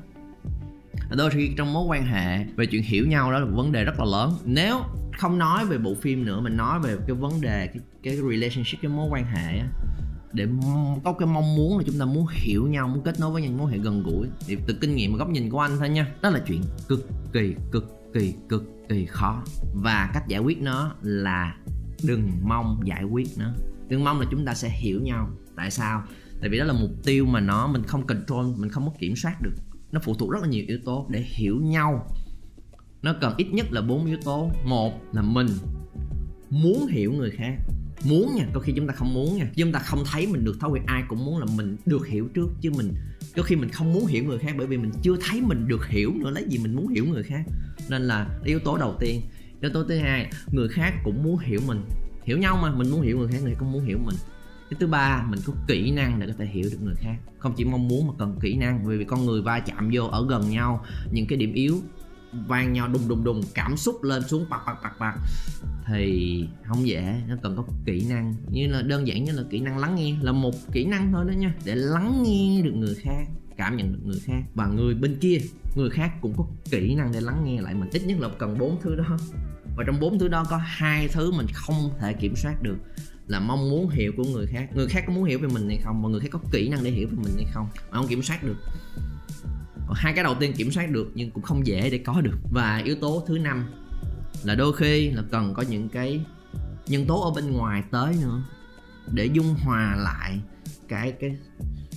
Đôi 1.16 1.30
khi 1.30 1.50
trong 1.56 1.72
mối 1.72 1.84
quan 1.88 2.06
hệ 2.06 2.44
về 2.56 2.66
chuyện 2.66 2.82
hiểu 2.82 3.06
nhau 3.06 3.32
đó 3.32 3.38
là 3.38 3.44
một 3.46 3.56
vấn 3.56 3.72
đề 3.72 3.84
rất 3.84 3.98
là 3.98 4.04
lớn. 4.04 4.32
Nếu 4.44 4.80
không 5.18 5.38
nói 5.38 5.66
về 5.66 5.78
bộ 5.78 5.94
phim 5.94 6.24
nữa 6.24 6.40
mình 6.40 6.56
nói 6.56 6.80
về 6.80 6.96
cái 7.06 7.16
vấn 7.16 7.40
đề 7.40 7.66
cái, 7.66 7.82
cái 8.02 8.16
relationship 8.16 8.82
cái 8.82 8.90
mối 8.90 9.08
quan 9.10 9.24
hệ 9.24 9.58
á 9.58 9.66
để 10.34 10.46
có 11.04 11.12
cái 11.12 11.28
mong 11.28 11.56
muốn 11.56 11.78
là 11.78 11.84
chúng 11.86 11.98
ta 11.98 12.04
muốn 12.04 12.26
hiểu 12.30 12.66
nhau, 12.66 12.88
muốn 12.88 13.02
kết 13.04 13.20
nối 13.20 13.30
với 13.30 13.42
nhau 13.42 13.52
muốn 13.58 13.66
hệ 13.66 13.78
gần 13.78 14.02
gũi. 14.02 14.26
Thì 14.46 14.56
từ 14.66 14.74
kinh 14.80 14.94
nghiệm 14.94 15.12
và 15.12 15.18
góc 15.18 15.28
nhìn 15.28 15.50
của 15.50 15.60
anh 15.60 15.78
thôi 15.78 15.88
nha. 15.88 16.14
Đó 16.22 16.30
là 16.30 16.40
chuyện 16.46 16.62
cực 16.88 17.08
kỳ 17.32 17.54
cực 17.72 17.84
kỳ 18.14 18.34
cực 18.48 18.64
kỳ 18.88 19.06
khó. 19.06 19.42
Và 19.74 20.10
cách 20.14 20.28
giải 20.28 20.40
quyết 20.40 20.62
nó 20.62 20.94
là 21.02 21.56
đừng 22.04 22.30
mong 22.42 22.80
giải 22.84 23.04
quyết 23.04 23.28
nó. 23.38 23.50
Đừng 23.88 24.04
mong 24.04 24.20
là 24.20 24.26
chúng 24.30 24.44
ta 24.44 24.54
sẽ 24.54 24.68
hiểu 24.68 25.00
nhau. 25.02 25.30
Tại 25.56 25.70
sao? 25.70 26.02
Tại 26.40 26.50
vì 26.50 26.58
đó 26.58 26.64
là 26.64 26.72
mục 26.72 26.90
tiêu 27.04 27.26
mà 27.26 27.40
nó, 27.40 27.66
mình 27.66 27.82
không 27.82 28.06
control, 28.06 28.46
mình 28.56 28.70
không 28.70 28.86
có 28.86 28.92
kiểm 28.98 29.16
soát 29.16 29.36
được. 29.42 29.54
Nó 29.92 30.00
phụ 30.04 30.14
thuộc 30.14 30.30
rất 30.30 30.42
là 30.42 30.48
nhiều 30.48 30.64
yếu 30.68 30.78
tố 30.84 31.06
để 31.10 31.24
hiểu 31.26 31.60
nhau. 31.62 32.06
Nó 33.02 33.14
cần 33.20 33.34
ít 33.36 33.46
nhất 33.52 33.66
là 33.70 33.80
bốn 33.80 34.06
yếu 34.06 34.18
tố. 34.24 34.50
Một 34.64 34.92
là 35.12 35.22
mình 35.22 35.46
muốn 36.50 36.86
hiểu 36.86 37.12
người 37.12 37.30
khác 37.30 37.56
muốn 38.04 38.34
nha 38.34 38.46
có 38.52 38.60
khi 38.60 38.72
chúng 38.76 38.86
ta 38.86 38.94
không 38.94 39.14
muốn 39.14 39.36
nha. 39.36 39.46
Chúng 39.56 39.72
ta 39.72 39.78
không 39.78 40.04
thấy 40.12 40.26
mình 40.26 40.44
được 40.44 40.56
thấu 40.60 40.72
hiểu, 40.72 40.84
ai 40.86 41.02
cũng 41.08 41.24
muốn 41.24 41.38
là 41.38 41.46
mình 41.56 41.76
được 41.86 42.06
hiểu 42.06 42.28
trước, 42.34 42.48
chứ 42.60 42.70
mình 42.70 42.94
có 43.36 43.42
khi 43.42 43.56
mình 43.56 43.68
không 43.68 43.92
muốn 43.92 44.06
hiểu 44.06 44.24
người 44.24 44.38
khác 44.38 44.54
bởi 44.58 44.66
vì 44.66 44.76
mình 44.76 44.90
chưa 45.02 45.16
thấy 45.20 45.40
mình 45.40 45.68
được 45.68 45.88
hiểu 45.88 46.12
nữa, 46.14 46.30
lấy 46.30 46.44
gì 46.48 46.58
mình 46.58 46.76
muốn 46.76 46.88
hiểu 46.88 47.06
người 47.06 47.22
khác. 47.22 47.44
Nên 47.88 48.02
là 48.02 48.28
yếu 48.44 48.58
tố 48.58 48.76
đầu 48.76 48.96
tiên. 49.00 49.20
Yếu 49.60 49.70
tố 49.70 49.84
thứ 49.84 49.96
hai, 49.98 50.30
người 50.52 50.68
khác 50.68 50.94
cũng 51.04 51.22
muốn 51.22 51.38
hiểu 51.38 51.60
mình. 51.66 51.82
Hiểu 52.24 52.38
nhau 52.38 52.58
mà, 52.62 52.74
mình 52.74 52.90
muốn 52.90 53.02
hiểu 53.02 53.18
người 53.18 53.28
khác, 53.28 53.38
người 53.42 53.54
cũng 53.58 53.72
muốn 53.72 53.84
hiểu 53.84 53.98
mình. 54.04 54.16
Cái 54.70 54.76
thứ 54.80 54.86
ba, 54.86 55.26
mình 55.28 55.40
có 55.46 55.52
kỹ 55.68 55.90
năng 55.90 56.20
để 56.20 56.26
có 56.26 56.32
thể 56.38 56.46
hiểu 56.46 56.68
được 56.72 56.78
người 56.82 56.94
khác. 56.98 57.16
Không 57.38 57.54
chỉ 57.56 57.64
mong 57.64 57.88
muốn 57.88 58.06
mà 58.06 58.12
cần 58.18 58.38
kỹ 58.40 58.56
năng, 58.56 58.86
bởi 58.86 58.98
vì 58.98 59.04
con 59.04 59.26
người 59.26 59.42
va 59.42 59.60
chạm 59.60 59.90
vô 59.92 60.04
ở 60.04 60.26
gần 60.28 60.50
nhau, 60.50 60.84
những 61.12 61.26
cái 61.26 61.38
điểm 61.38 61.52
yếu 61.52 61.80
vang 62.46 62.72
nhau 62.72 62.88
đùng 62.88 63.08
đùng 63.08 63.24
đùng, 63.24 63.40
cảm 63.54 63.76
xúc 63.76 64.02
lên 64.02 64.28
xuống, 64.28 64.46
bạc 64.50 64.60
bạc 64.66 64.76
bạc 64.82 64.92
bạc. 64.98 65.14
Thì 65.86 66.48
không 66.64 66.86
dễ, 66.86 67.22
nó 67.28 67.36
cần 67.42 67.56
có 67.56 67.64
kỹ 67.84 68.06
năng. 68.08 68.34
Như 68.50 68.66
là 68.66 68.82
đơn 68.82 69.06
giản 69.06 69.24
như 69.24 69.32
là 69.32 69.42
kỹ 69.50 69.60
năng 69.60 69.78
lắng 69.78 69.94
nghe, 69.94 70.16
là 70.22 70.32
một 70.32 70.54
kỹ 70.72 70.84
năng 70.84 71.12
thôi 71.12 71.24
đó 71.28 71.32
nha, 71.32 71.54
để 71.64 71.74
lắng 71.74 72.22
nghe 72.22 72.62
được 72.62 72.74
người 72.74 72.94
khác, 72.94 73.26
cảm 73.56 73.76
nhận 73.76 73.92
được 73.92 74.00
người 74.04 74.20
khác. 74.24 74.42
Và 74.54 74.66
người 74.66 74.94
bên 74.94 75.16
kia, 75.20 75.38
người 75.76 75.90
khác 75.90 76.12
cũng 76.20 76.34
có 76.36 76.46
kỹ 76.70 76.94
năng 76.94 77.12
để 77.12 77.20
lắng 77.20 77.44
nghe 77.44 77.60
lại 77.60 77.74
mình. 77.74 77.90
Ít 77.92 78.02
nhất 78.06 78.20
là 78.20 78.28
cần 78.38 78.58
bốn 78.58 78.80
thứ 78.82 78.96
đó. 78.96 79.16
Và 79.76 79.84
trong 79.86 80.00
bốn 80.00 80.18
thứ 80.18 80.28
đó 80.28 80.44
có 80.50 80.56
hai 80.56 81.08
thứ 81.08 81.32
mình 81.32 81.46
không 81.52 81.90
thể 82.00 82.12
kiểm 82.12 82.36
soát 82.36 82.62
được, 82.62 82.76
là 83.26 83.40
mong 83.40 83.70
muốn 83.70 83.88
hiểu 83.88 84.12
của 84.16 84.24
người 84.24 84.46
khác. 84.46 84.70
Người 84.74 84.86
khác 84.86 85.04
có 85.06 85.12
muốn 85.12 85.24
hiểu 85.24 85.38
về 85.38 85.48
mình 85.48 85.68
hay 85.68 85.78
không? 85.84 86.02
Và 86.02 86.08
người 86.08 86.20
khác 86.20 86.28
có 86.30 86.38
kỹ 86.52 86.68
năng 86.68 86.84
để 86.84 86.90
hiểu 86.90 87.08
về 87.08 87.16
mình 87.16 87.32
hay 87.36 87.46
không? 87.52 87.66
Mà 87.90 87.96
không 87.96 88.06
kiểm 88.06 88.22
soát 88.22 88.44
được 88.44 88.56
hai 89.92 90.12
cái 90.12 90.24
đầu 90.24 90.34
tiên 90.40 90.52
kiểm 90.56 90.70
soát 90.70 90.90
được 90.90 91.10
nhưng 91.14 91.30
cũng 91.30 91.42
không 91.42 91.66
dễ 91.66 91.90
để 91.90 91.98
có 91.98 92.20
được. 92.20 92.38
Và 92.52 92.76
yếu 92.84 92.96
tố 93.00 93.24
thứ 93.26 93.38
năm 93.38 93.64
là 94.44 94.54
đôi 94.54 94.72
khi 94.76 95.10
là 95.10 95.22
cần 95.30 95.54
có 95.54 95.64
những 95.68 95.88
cái 95.88 96.20
nhân 96.86 97.06
tố 97.06 97.22
ở 97.22 97.30
bên 97.30 97.52
ngoài 97.52 97.82
tới 97.90 98.16
nữa 98.22 98.42
để 99.12 99.26
dung 99.26 99.54
hòa 99.60 99.96
lại 99.98 100.40
cái 100.88 101.12
cái 101.12 101.36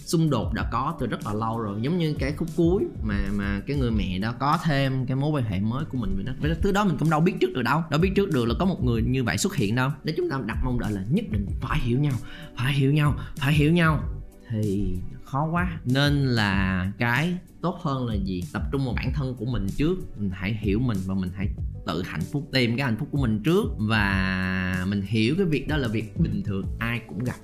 xung 0.06 0.30
đột 0.30 0.54
đã 0.54 0.70
có 0.72 0.96
từ 1.00 1.08
rất 1.08 1.26
là 1.26 1.34
lâu 1.34 1.60
rồi. 1.60 1.80
Giống 1.82 1.98
như 1.98 2.16
cái 2.20 2.32
khúc 2.32 2.48
cuối 2.56 2.84
mà 3.04 3.16
mà 3.36 3.62
cái 3.68 3.78
người 3.78 3.92
mẹ 3.92 4.20
đó 4.20 4.34
có 4.40 4.60
thêm 4.64 5.06
cái 5.06 5.16
mối 5.16 5.32
quan 5.32 5.44
hệ 5.44 5.60
mới 5.60 5.86
của 5.86 5.98
mình. 5.98 6.16
Vậy 6.16 6.26
đó 6.26 6.34
với 6.40 6.56
thứ 6.62 6.72
đó 6.72 6.86
mình 6.86 6.98
cũng 7.00 7.10
đâu 7.10 7.20
biết 7.20 7.34
trước 7.42 7.54
được 7.54 7.62
đâu. 7.62 7.84
Đâu 7.92 8.00
biết 8.00 8.12
trước 8.16 8.30
được 8.30 8.46
là 8.46 8.54
có 8.60 8.66
một 8.66 8.84
người 8.84 9.02
như 9.02 9.24
vậy 9.24 9.38
xuất 9.38 9.56
hiện 9.56 9.76
đâu. 9.76 9.90
Để 10.04 10.14
chúng 10.18 10.30
ta 10.30 10.40
đặt 10.46 10.58
mong 10.64 10.80
đợi 10.80 10.92
là 10.92 11.04
nhất 11.10 11.26
định 11.32 11.48
phải 11.62 11.80
hiểu 11.80 12.00
nhau, 12.00 12.14
phải 12.58 12.74
hiểu 12.74 12.94
nhau, 12.94 13.16
phải 13.38 13.54
hiểu 13.54 13.72
nhau. 13.72 14.04
Thì 14.50 14.96
khó 15.28 15.48
quá. 15.52 15.80
Nên 15.86 16.26
là 16.26 16.92
cái 16.98 17.38
tốt 17.62 17.80
hơn 17.82 18.08
là 18.08 18.16
gì? 18.16 18.44
Tập 18.54 18.62
trung 18.72 18.86
vào 18.86 18.94
bản 18.94 19.14
thân 19.14 19.36
của 19.36 19.46
mình 19.46 19.68
trước. 19.78 19.96
Mình 20.18 20.32
hãy 20.34 20.54
hiểu 20.54 20.80
mình 20.80 20.98
và 21.06 21.16
mình 21.16 21.30
hãy 21.36 21.48
tự 21.88 22.04
hạnh 22.06 22.22
phúc, 22.32 22.50
tìm 22.52 22.78
cái 22.78 22.86
hạnh 22.86 22.98
phúc 23.00 23.08
của 23.12 23.22
mình 23.22 23.42
trước. 23.44 23.64
Và 23.78 24.86
mình 24.88 25.02
hiểu 25.02 25.36
cái 25.38 25.46
việc 25.46 25.68
đó 25.68 25.78
là 25.78 25.88
việc 25.88 26.18
bình 26.18 26.44
thường, 26.46 26.66
ai 26.80 27.02
cũng 27.08 27.24
gặp. 27.24 27.36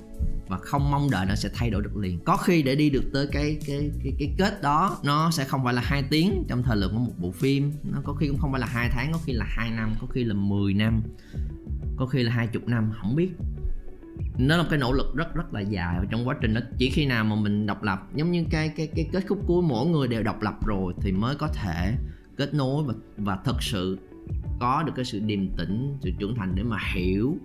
Và 0.48 0.58
không 0.58 0.92
mong 0.92 1.12
đợi 1.12 1.26
nó 1.26 1.36
sẽ 1.36 1.50
thay 1.54 1.70
đổi 1.70 1.82
được 1.82 1.98
liền. 1.98 2.20
Có 2.26 2.38
khi 2.38 2.64
để 2.64 2.76
đi 2.76 2.90
được 2.90 3.04
tới 3.14 3.28
cái 3.32 3.58
cái 3.68 3.92
cái 4.04 4.14
cái 4.20 4.36
kết 4.38 4.62
đó, 4.62 4.98
nó 5.04 5.32
sẽ 5.32 5.46
không 5.46 5.64
phải 5.64 5.74
là 5.74 5.82
hai 5.86 6.04
tiếng 6.10 6.44
trong 6.48 6.64
thời 6.64 6.78
lượng 6.78 6.94
của 6.94 7.00
một 7.00 7.14
bộ 7.18 7.32
phim. 7.32 7.72
Nó 7.84 8.02
có 8.04 8.14
khi 8.14 8.28
cũng 8.28 8.38
không 8.38 8.52
phải 8.52 8.62
là 8.62 8.68
hai 8.68 8.90
tháng, 8.92 9.12
có 9.14 9.20
khi 9.26 9.34
là 9.34 9.46
hai 9.48 9.72
năm, 9.72 9.96
có 10.02 10.08
khi 10.08 10.24
là 10.24 10.34
10 10.34 10.74
năm, 10.74 11.02
có 11.98 12.06
khi 12.06 12.24
là 12.24 12.32
hai 12.32 12.48
chục 12.48 12.68
năm, 12.68 12.92
không 13.02 13.16
biết 13.16 13.30
nó 14.38 14.58
là 14.58 14.64
một 14.64 14.70
cái 14.70 14.80
nỗ 14.80 14.92
lực 14.92 15.16
rất 15.16 15.36
rất 15.36 15.54
là 15.54 15.62
dài 15.62 15.96
và 16.00 16.06
trong 16.10 16.28
quá 16.28 16.36
trình 16.42 16.54
đó, 16.54 16.62
chỉ 16.78 16.90
khi 16.90 17.06
nào 17.06 17.24
mà 17.24 17.36
mình 17.36 17.66
độc 17.66 17.84
lập, 17.84 18.00
giống 18.16 18.32
như 18.32 18.46
cái 18.50 18.70
cái 18.70 18.88
cái 18.96 19.10
kết 19.12 19.24
thúc 19.28 19.40
cuối 19.48 19.62
mỗi 19.62 19.88
người 19.88 20.08
đều 20.08 20.24
độc 20.24 20.42
lập 20.42 20.66
rồi 20.66 20.94
thì 21.02 21.12
mới 21.12 21.36
có 21.36 21.48
thể 21.48 21.94
kết 22.38 22.54
nối 22.54 22.84
và 22.84 22.94
và 23.18 23.40
thật 23.46 23.64
sự 23.64 23.98
có 24.60 24.84
được 24.86 24.94
cái 24.96 25.06
sự 25.06 25.20
điềm 25.20 25.48
tĩnh, 25.58 25.98
sự 26.02 26.12
trưởng 26.20 26.36
thành 26.36 26.56
để 26.56 26.64
mà 26.64 26.78
hiểu 26.96 27.38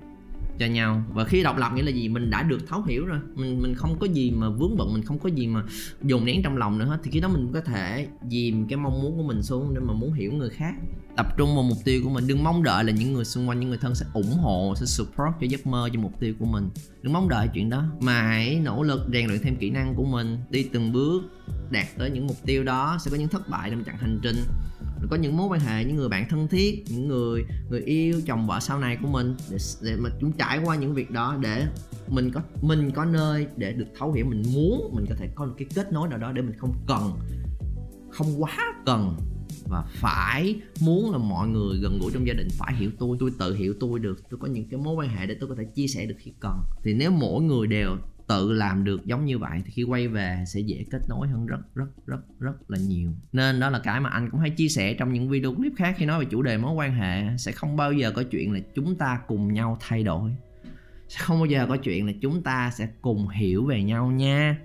cho 0.59 0.67
nhau. 0.67 1.03
Và 1.13 1.25
khi 1.25 1.43
độc 1.43 1.57
lập 1.57 1.73
nghĩa 1.75 1.83
là 1.83 1.91
gì? 1.91 2.09
Mình 2.09 2.31
đã 2.31 2.43
được 2.43 2.69
thấu 2.69 2.83
hiểu 2.83 3.07
rồi. 3.07 3.19
Mình 3.35 3.63
mình 3.63 3.75
không 3.75 3.99
có 3.99 4.07
gì 4.07 4.31
mà 4.31 4.49
vướng 4.49 4.77
bận, 4.77 4.93
mình 4.93 5.03
không 5.03 5.19
có 5.19 5.29
gì 5.29 5.47
mà 5.47 5.63
dồn 6.03 6.25
nén 6.25 6.43
trong 6.43 6.57
lòng 6.57 6.79
nữa 6.79 6.85
hết. 6.85 6.99
Thì 7.03 7.11
khi 7.11 7.21
đó 7.21 7.29
mình 7.29 7.53
có 7.53 7.61
thể 7.61 8.09
dìm 8.31 8.69
cái 8.69 8.77
mong 8.77 9.03
muốn 9.03 9.17
của 9.17 9.23
mình 9.23 9.43
xuống 9.43 9.75
để 9.75 9.81
mà 9.81 9.93
muốn 9.93 10.13
hiểu 10.13 10.33
người 10.33 10.51
khác. 10.51 10.75
Tập 11.17 11.27
trung 11.37 11.55
vào 11.55 11.63
mục 11.63 11.79
tiêu 11.85 12.01
của 12.05 12.11
mình. 12.11 12.27
Đừng 12.27 12.45
mong 12.45 12.63
đợi 12.63 12.85
là 12.85 12.93
những 12.93 13.13
người 13.13 13.25
xung 13.25 13.49
quanh, 13.49 13.61
những 13.61 13.69
người 13.69 13.79
thân 13.79 13.95
sẽ 13.95 14.07
ủng 14.13 14.33
hộ, 14.33 14.75
sẽ 14.77 14.87
support 14.87 15.35
cho 15.41 15.47
giấc 15.47 15.67
mơ, 15.67 15.89
cho 15.93 16.01
mục 16.01 16.21
tiêu 16.21 16.35
của 16.39 16.47
mình. 16.47 16.71
Đừng 17.03 17.13
mong 17.13 17.29
đợi 17.29 17.49
chuyện 17.55 17.71
đó. 17.71 17.85
Mà 18.01 18.23
hãy 18.23 18.61
nỗ 18.65 18.83
lực 18.83 19.01
rèn 19.13 19.27
luyện 19.27 19.41
thêm 19.43 19.57
kỹ 19.57 19.71
năng 19.71 19.95
của 19.95 20.05
mình. 20.05 20.39
Đi 20.51 20.63
từng 20.73 20.93
bước 20.93 21.23
đạt 21.71 21.87
tới 21.99 22.11
những 22.11 22.27
mục 22.27 22.37
tiêu 22.47 22.65
đó. 22.65 22.99
Sẽ 23.01 23.11
có 23.11 23.17
những 23.17 23.29
thất 23.29 23.49
bại 23.49 23.71
trong 23.71 23.85
chặng 23.85 23.99
hành 23.99 24.19
trình 24.23 24.37
có 25.11 25.17
những 25.17 25.37
mối 25.37 25.49
quan 25.49 25.61
hệ 25.61 25.85
những 25.85 25.97
người 25.97 26.09
bạn 26.09 26.29
thân 26.29 26.49
thiết 26.49 26.85
những 26.91 27.09
người 27.09 27.45
người 27.71 27.81
yêu 27.81 28.21
chồng 28.27 28.47
vợ 28.47 28.61
sau 28.61 28.79
này 28.79 28.99
của 29.03 29.09
mình 29.09 29.37
để, 29.51 29.59
để 29.83 29.97
mà 29.97 30.11
chúng 30.21 30.33
trải 30.33 30.61
qua 30.65 30.77
những 30.77 30.95
việc 30.95 31.11
đó 31.11 31.37
để 31.41 31.67
mình 32.09 32.31
có 32.31 32.41
mình 32.63 32.91
có 32.91 33.05
nơi 33.05 33.47
để 33.57 33.73
được 33.73 33.87
thấu 33.99 34.13
hiểu 34.13 34.27
mình 34.27 34.43
muốn 34.55 34.91
mình 34.95 35.07
có 35.09 35.15
thể 35.19 35.29
có 35.35 35.47
một 35.47 35.55
cái 35.59 35.69
kết 35.75 35.93
nối 35.93 36.09
nào 36.09 36.19
đó 36.19 36.33
để 36.33 36.43
mình 36.43 36.57
không 36.59 36.75
cần 36.87 37.13
không 38.11 38.43
quá 38.43 38.75
cần 38.87 39.17
và 39.69 39.85
phải 39.89 40.61
muốn 40.81 41.13
là 41.13 41.19
mọi 41.19 41.49
người 41.49 41.79
gần 41.79 41.99
gũi 41.99 42.11
trong 42.15 42.27
gia 42.27 42.35
đình 42.35 42.49
phải 42.51 42.75
hiểu 42.75 42.91
tôi 42.99 43.17
tôi 43.21 43.33
tự 43.39 43.55
hiểu 43.55 43.75
tôi 43.81 43.99
được 43.99 44.31
tôi 44.31 44.41
có 44.41 44.49
những 44.49 44.69
cái 44.71 44.81
mối 44.81 44.95
quan 44.95 45.09
hệ 45.09 45.27
để 45.27 45.37
tôi 45.41 45.49
có 45.49 45.55
thể 45.55 45.65
chia 45.75 45.87
sẻ 45.87 46.07
được 46.07 46.15
khi 46.19 46.33
cần. 46.41 46.61
Thì 46.85 46.95
nếu 46.95 47.11
mỗi 47.11 47.43
người 47.43 47.67
đều 47.67 47.97
tự 48.29 48.53
làm 48.53 48.85
được 48.85 49.07
giống 49.07 49.25
như 49.25 49.39
vậy 49.39 49.63
thì 49.65 49.71
khi 49.71 49.83
quay 49.83 50.09
về 50.09 50.45
sẽ 50.47 50.61
dễ 50.61 50.85
kết 50.91 51.03
nối 51.09 51.29
hơn 51.29 51.47
rất 51.47 51.75
rất 51.75 52.07
rất 52.07 52.21
rất 52.39 52.71
là 52.71 52.79
nhiều. 52.79 53.11
Nên 53.33 53.61
đó 53.61 53.71
là 53.71 53.79
cái 53.79 54.01
mà 54.01 54.11
anh 54.11 54.31
cũng 54.31 54.41
hay 54.41 54.51
chia 54.51 54.69
sẻ 54.69 54.95
trong 54.95 55.13
những 55.13 55.29
video 55.29 55.55
clip 55.55 55.73
khác 55.77 55.95
khi 55.99 56.07
nói 56.07 56.19
về 56.19 56.27
chủ 56.31 56.43
đề 56.43 56.59
mối 56.59 56.73
quan 56.73 56.95
hệ. 56.95 57.37
Sẽ 57.39 57.53
không 57.53 57.77
bao 57.77 57.93
giờ 57.93 58.13
có 58.13 58.23
chuyện 58.23 58.53
là 58.53 58.61
chúng 58.75 58.97
ta 58.97 59.21
cùng 59.27 59.53
nhau 59.53 59.77
thay 59.81 60.03
đổi. 60.03 60.31
Sẽ 61.09 61.19
không 61.21 61.39
bao 61.39 61.47
giờ 61.47 61.67
có 61.69 61.77
chuyện 61.77 62.07
là 62.07 62.13
chúng 62.21 62.43
ta 62.43 62.71
sẽ 62.75 62.89
cùng 63.01 63.29
hiểu 63.29 63.67
về 63.67 63.83
nhau 63.83 64.11
nha. 64.11 64.59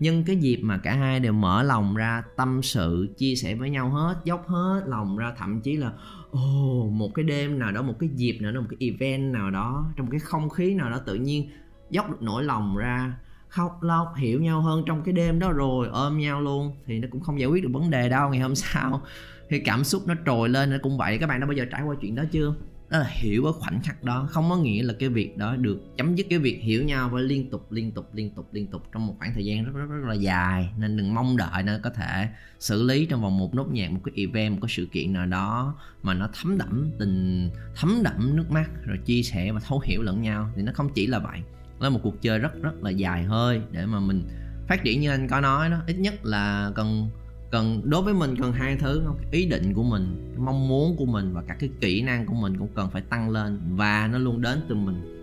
Nhưng 0.00 0.24
cái 0.24 0.36
dịp 0.36 0.56
mà 0.62 0.78
cả 0.78 0.94
hai 0.94 1.20
đều 1.20 1.32
mở 1.32 1.62
lòng 1.62 1.94
ra 1.94 2.22
tâm 2.36 2.62
sự 2.62 3.14
chia 3.18 3.34
sẻ 3.34 3.54
với 3.54 3.70
nhau 3.70 3.90
hết 3.90 4.16
dốc 4.24 4.48
hết 4.48 4.82
lòng 4.86 5.16
ra 5.16 5.32
thậm 5.38 5.60
chí 5.60 5.76
là 5.76 5.92
ồ 6.30 6.84
oh, 6.86 6.92
một 6.92 7.14
cái 7.14 7.24
đêm 7.24 7.58
nào 7.58 7.72
đó 7.72 7.82
một 7.82 7.94
cái 7.98 8.08
dịp 8.14 8.38
nào 8.40 8.52
đó 8.52 8.60
một 8.60 8.66
cái 8.70 8.90
event 8.90 9.32
nào 9.32 9.50
đó 9.50 9.92
trong 9.96 10.10
cái 10.10 10.20
không 10.20 10.50
khí 10.50 10.74
nào 10.74 10.90
đó 10.90 10.98
tự 10.98 11.14
nhiên 11.14 11.48
dốc 11.92 12.10
được 12.10 12.22
nỗi 12.22 12.44
lòng 12.44 12.76
ra. 12.76 13.14
Khóc, 13.48 13.82
lóc, 13.82 14.14
hiểu 14.16 14.40
nhau 14.40 14.60
hơn 14.60 14.82
trong 14.86 15.02
cái 15.02 15.12
đêm 15.12 15.38
đó 15.38 15.52
rồi, 15.52 15.88
ôm 15.88 16.18
nhau 16.18 16.40
luôn. 16.40 16.76
Thì 16.86 16.98
nó 16.98 17.08
cũng 17.10 17.20
không 17.20 17.40
giải 17.40 17.48
quyết 17.48 17.62
được 17.62 17.70
vấn 17.72 17.90
đề 17.90 18.08
đâu 18.08 18.30
ngày 18.30 18.40
hôm 18.40 18.54
sau. 18.56 19.02
Thì 19.48 19.58
cảm 19.58 19.84
xúc 19.84 20.02
nó 20.06 20.14
trồi 20.26 20.48
lên, 20.48 20.70
nó 20.70 20.76
cũng 20.82 20.98
vậy. 20.98 21.18
Các 21.18 21.26
bạn 21.26 21.40
đã 21.40 21.46
bao 21.46 21.52
giờ 21.52 21.64
trải 21.70 21.82
qua 21.82 21.96
chuyện 22.00 22.14
đó 22.14 22.22
chưa? 22.32 22.54
Đó 22.90 22.98
là 22.98 23.06
hiểu 23.08 23.44
ở 23.44 23.52
khoảnh 23.52 23.80
khắc 23.82 24.04
đó. 24.04 24.28
Không 24.30 24.50
có 24.50 24.56
nghĩa 24.56 24.82
là 24.82 24.94
cái 24.98 25.08
việc 25.08 25.36
đó 25.36 25.56
được 25.56 25.96
chấm 25.96 26.14
dứt 26.14 26.26
cái 26.30 26.38
việc 26.38 26.60
hiểu 26.62 26.84
nhau 26.84 27.08
và 27.08 27.20
liên 27.20 27.50
tục 27.50 27.72
liên 27.72 27.92
tục 27.92 28.14
liên 28.14 28.30
tục 28.34 28.48
liên 28.52 28.66
tục 28.66 28.82
trong 28.92 29.06
một 29.06 29.14
khoảng 29.18 29.34
thời 29.34 29.44
gian 29.44 29.64
rất 29.64 29.72
rất 29.74 29.86
rất 29.86 30.08
là 30.08 30.14
dài. 30.14 30.72
Nên 30.78 30.96
đừng 30.96 31.14
mong 31.14 31.36
đợi 31.36 31.62
nó 31.62 31.72
có 31.82 31.90
thể 31.90 32.28
xử 32.58 32.82
lý 32.82 33.06
trong 33.06 33.22
vòng 33.22 33.38
một 33.38 33.54
nốt 33.54 33.66
nhạc, 33.72 33.92
một 33.92 34.00
cái 34.04 34.14
event, 34.16 34.52
một 34.52 34.58
cái 34.62 34.68
sự 34.68 34.86
kiện 34.92 35.12
nào 35.12 35.26
đó 35.26 35.74
mà 36.02 36.14
nó 36.14 36.28
thấm 36.32 36.58
đẫm 36.58 36.90
tình, 36.98 37.50
thấm 37.76 38.02
đẫm 38.02 38.36
nước 38.36 38.50
mắt, 38.50 38.70
rồi 38.84 38.98
chia 39.04 39.22
sẻ 39.22 39.52
và 39.52 39.60
thấu 39.60 39.80
hiểu 39.84 40.02
lẫn 40.02 40.22
nhau. 40.22 40.50
Thì 40.56 40.62
nó 40.62 40.72
không 40.74 40.88
chỉ 40.94 41.06
là 41.06 41.18
vậy 41.18 41.42
là 41.82 41.90
một 41.90 42.00
cuộc 42.02 42.22
chơi 42.22 42.38
rất 42.38 42.62
rất 42.62 42.82
là 42.82 42.90
dài 42.90 43.24
hơi 43.24 43.60
để 43.70 43.86
mà 43.86 44.00
mình 44.00 44.22
phát 44.68 44.84
triển 44.84 45.00
như 45.00 45.10
anh 45.10 45.28
có 45.28 45.40
nói 45.40 45.70
đó. 45.70 45.76
Ít 45.86 45.94
nhất 45.94 46.24
là 46.24 46.72
cần 46.74 47.08
cần, 47.50 47.80
đối 47.84 48.02
với 48.02 48.14
mình 48.14 48.36
cần 48.36 48.52
hai 48.52 48.76
thứ 48.76 49.02
không 49.06 49.18
ý 49.30 49.46
định 49.46 49.74
của 49.74 49.82
mình 49.82 50.34
mong 50.38 50.68
muốn 50.68 50.96
của 50.96 51.06
mình 51.06 51.32
và 51.32 51.42
các 51.48 51.56
cái 51.60 51.70
kỹ 51.80 52.02
năng 52.02 52.26
của 52.26 52.34
mình 52.34 52.58
cũng 52.58 52.68
cần 52.74 52.90
phải 52.90 53.02
tăng 53.02 53.30
lên 53.30 53.60
và 53.70 54.08
nó 54.12 54.18
luôn 54.18 54.42
đến 54.42 54.60
từ 54.68 54.74
mình. 54.74 55.18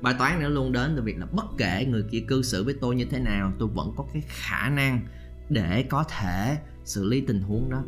Bài 0.00 0.14
toán 0.18 0.42
nó 0.42 0.48
luôn 0.48 0.72
đến 0.72 0.92
từ 0.96 1.02
việc 1.02 1.18
là 1.18 1.26
bất 1.26 1.46
kể 1.58 1.86
người 1.90 2.02
kia 2.02 2.20
cư 2.28 2.42
xử 2.42 2.64
với 2.64 2.74
tôi 2.80 2.96
như 2.96 3.04
thế 3.04 3.18
nào, 3.18 3.52
tôi 3.58 3.68
vẫn 3.68 3.92
có 3.96 4.04
cái 4.12 4.22
khả 4.26 4.68
năng 4.68 5.00
để 5.48 5.82
có 5.82 6.04
thể 6.04 6.56
xử 6.84 7.04
lý 7.04 7.20
tình 7.20 7.42
huống 7.42 7.70
đó 7.70 7.82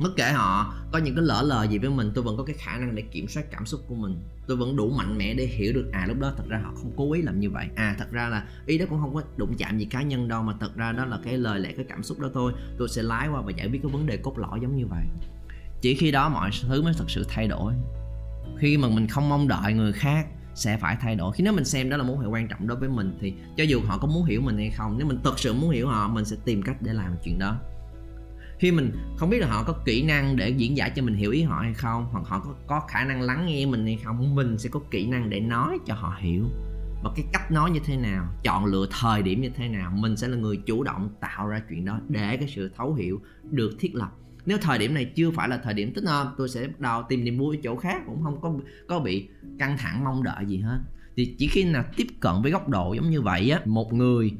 bất 0.00 0.10
kể 0.16 0.32
họ 0.32 0.74
có 0.92 0.98
những 0.98 1.14
cái 1.14 1.24
lỡ 1.24 1.42
lời 1.42 1.68
gì 1.68 1.78
với 1.78 1.90
mình, 1.90 2.10
tôi 2.14 2.24
vẫn 2.24 2.36
có 2.36 2.44
cái 2.44 2.56
khả 2.58 2.76
năng 2.76 2.94
để 2.94 3.02
kiểm 3.02 3.28
soát 3.28 3.42
cảm 3.50 3.66
xúc 3.66 3.80
của 3.88 3.94
mình. 3.94 4.20
Tôi 4.46 4.56
vẫn 4.56 4.76
đủ 4.76 4.90
mạnh 4.90 5.18
mẽ 5.18 5.34
để 5.34 5.46
hiểu 5.46 5.72
được 5.72 5.90
à 5.92 6.06
lúc 6.08 6.18
đó 6.20 6.32
thật 6.36 6.44
ra 6.48 6.60
họ 6.64 6.72
không 6.74 6.92
cố 6.96 7.12
ý 7.12 7.22
làm 7.22 7.40
như 7.40 7.50
vậy. 7.50 7.66
À 7.74 7.94
thật 7.98 8.10
ra 8.10 8.28
là 8.28 8.44
ý 8.66 8.78
đó 8.78 8.86
cũng 8.88 9.00
không 9.00 9.14
có 9.14 9.22
đụng 9.36 9.56
chạm 9.58 9.78
gì 9.78 9.84
cá 9.84 10.02
nhân 10.02 10.28
đâu, 10.28 10.42
mà 10.42 10.52
thật 10.60 10.76
ra 10.76 10.92
đó 10.92 11.04
là 11.04 11.18
cái 11.24 11.38
lời 11.38 11.60
lẽ, 11.60 11.72
cái 11.72 11.84
cảm 11.88 12.02
xúc 12.02 12.20
đó 12.20 12.28
thôi. 12.34 12.52
Tôi 12.78 12.88
sẽ 12.88 13.02
lái 13.02 13.28
qua 13.28 13.40
và 13.40 13.52
giải 13.56 13.68
quyết 13.68 13.82
cái 13.82 13.92
vấn 13.92 14.06
đề 14.06 14.16
cốt 14.16 14.38
lõi 14.38 14.58
giống 14.62 14.76
như 14.76 14.86
vậy. 14.86 15.04
Chỉ 15.80 15.94
khi 15.94 16.10
đó 16.10 16.28
mọi 16.28 16.50
thứ 16.62 16.82
mới 16.82 16.94
thật 16.98 17.10
sự 17.10 17.24
thay 17.28 17.48
đổi. 17.48 17.74
Khi 18.58 18.76
mà 18.76 18.88
mình 18.88 19.08
không 19.08 19.28
mong 19.28 19.48
đợi 19.48 19.72
người 19.72 19.92
khác 19.92 20.26
sẽ 20.54 20.76
phải 20.76 20.96
thay 21.00 21.16
đổi. 21.16 21.32
Khi 21.32 21.44
nếu 21.44 21.52
mình 21.52 21.64
xem 21.64 21.90
đó 21.90 21.96
là 21.96 22.04
mối 22.04 22.16
hệ 22.20 22.26
quan 22.26 22.48
trọng 22.48 22.66
đối 22.66 22.78
với 22.78 22.88
mình, 22.88 23.18
thì 23.20 23.34
cho 23.56 23.64
dù 23.64 23.80
họ 23.86 23.98
có 23.98 24.06
muốn 24.06 24.24
hiểu 24.24 24.40
mình 24.40 24.56
hay 24.56 24.70
không, 24.70 24.98
nếu 24.98 25.06
mình 25.06 25.18
thật 25.24 25.38
sự 25.38 25.52
muốn 25.52 25.70
hiểu 25.70 25.88
họ, 25.88 26.08
mình 26.08 26.24
sẽ 26.24 26.36
tìm 26.44 26.62
cách 26.62 26.76
để 26.82 26.92
làm 26.92 27.16
chuyện 27.24 27.38
đó 27.38 27.56
khi 28.60 28.72
mình 28.72 28.92
không 29.16 29.30
biết 29.30 29.38
là 29.38 29.46
họ 29.46 29.64
có 29.64 29.72
kỹ 29.84 30.02
năng 30.02 30.36
để 30.36 30.48
diễn 30.48 30.76
giải 30.76 30.92
cho 30.96 31.02
mình 31.02 31.14
hiểu 31.14 31.30
ý 31.30 31.42
họ 31.42 31.60
hay 31.62 31.74
không 31.74 32.06
hoặc 32.12 32.24
họ 32.26 32.40
có, 32.40 32.54
có 32.66 32.80
khả 32.88 33.04
năng 33.04 33.22
lắng 33.22 33.46
nghe 33.46 33.66
mình 33.66 33.86
hay 33.86 33.98
không 34.04 34.34
mình 34.34 34.58
sẽ 34.58 34.68
có 34.68 34.80
kỹ 34.90 35.06
năng 35.06 35.30
để 35.30 35.40
nói 35.40 35.78
cho 35.86 35.94
họ 35.94 36.16
hiểu. 36.20 36.44
Và 37.02 37.10
cái 37.16 37.24
cách 37.32 37.52
nói 37.52 37.70
như 37.70 37.80
thế 37.84 37.96
nào 37.96 38.28
chọn 38.42 38.64
lựa 38.64 38.86
thời 39.00 39.22
điểm 39.22 39.40
như 39.42 39.50
thế 39.56 39.68
nào 39.68 39.92
mình 39.94 40.16
sẽ 40.16 40.28
là 40.28 40.36
người 40.36 40.56
chủ 40.56 40.82
động 40.82 41.08
tạo 41.20 41.46
ra 41.46 41.62
chuyện 41.68 41.84
đó 41.84 42.00
để 42.08 42.36
cái 42.36 42.48
sự 42.48 42.70
thấu 42.76 42.94
hiểu 42.94 43.20
được 43.50 43.70
thiết 43.78 43.94
lập. 43.94 44.10
Nếu 44.46 44.58
thời 44.58 44.78
điểm 44.78 44.94
này 44.94 45.04
chưa 45.04 45.30
phải 45.30 45.48
là 45.48 45.60
thời 45.64 45.74
điểm 45.74 45.94
thích 45.94 46.04
hợp 46.06 46.34
tôi 46.38 46.48
sẽ 46.48 46.66
bắt 46.66 46.80
đầu 46.80 47.02
tìm 47.08 47.24
niềm 47.24 47.38
vui 47.38 47.56
ở 47.56 47.60
chỗ 47.62 47.76
khác 47.76 48.02
cũng 48.06 48.22
không 48.22 48.40
có 48.40 48.54
có 48.88 49.00
bị 49.00 49.28
căng 49.58 49.78
thẳng 49.78 50.04
mong 50.04 50.22
đợi 50.22 50.46
gì 50.46 50.58
hết. 50.58 50.80
Thì 51.16 51.34
chỉ 51.38 51.46
khi 51.46 51.64
nào 51.64 51.84
tiếp 51.96 52.06
cận 52.20 52.34
với 52.42 52.52
góc 52.52 52.68
độ 52.68 52.92
giống 52.92 53.10
như 53.10 53.20
vậy 53.20 53.50
á 53.50 53.60
một 53.64 53.92
người 53.92 54.32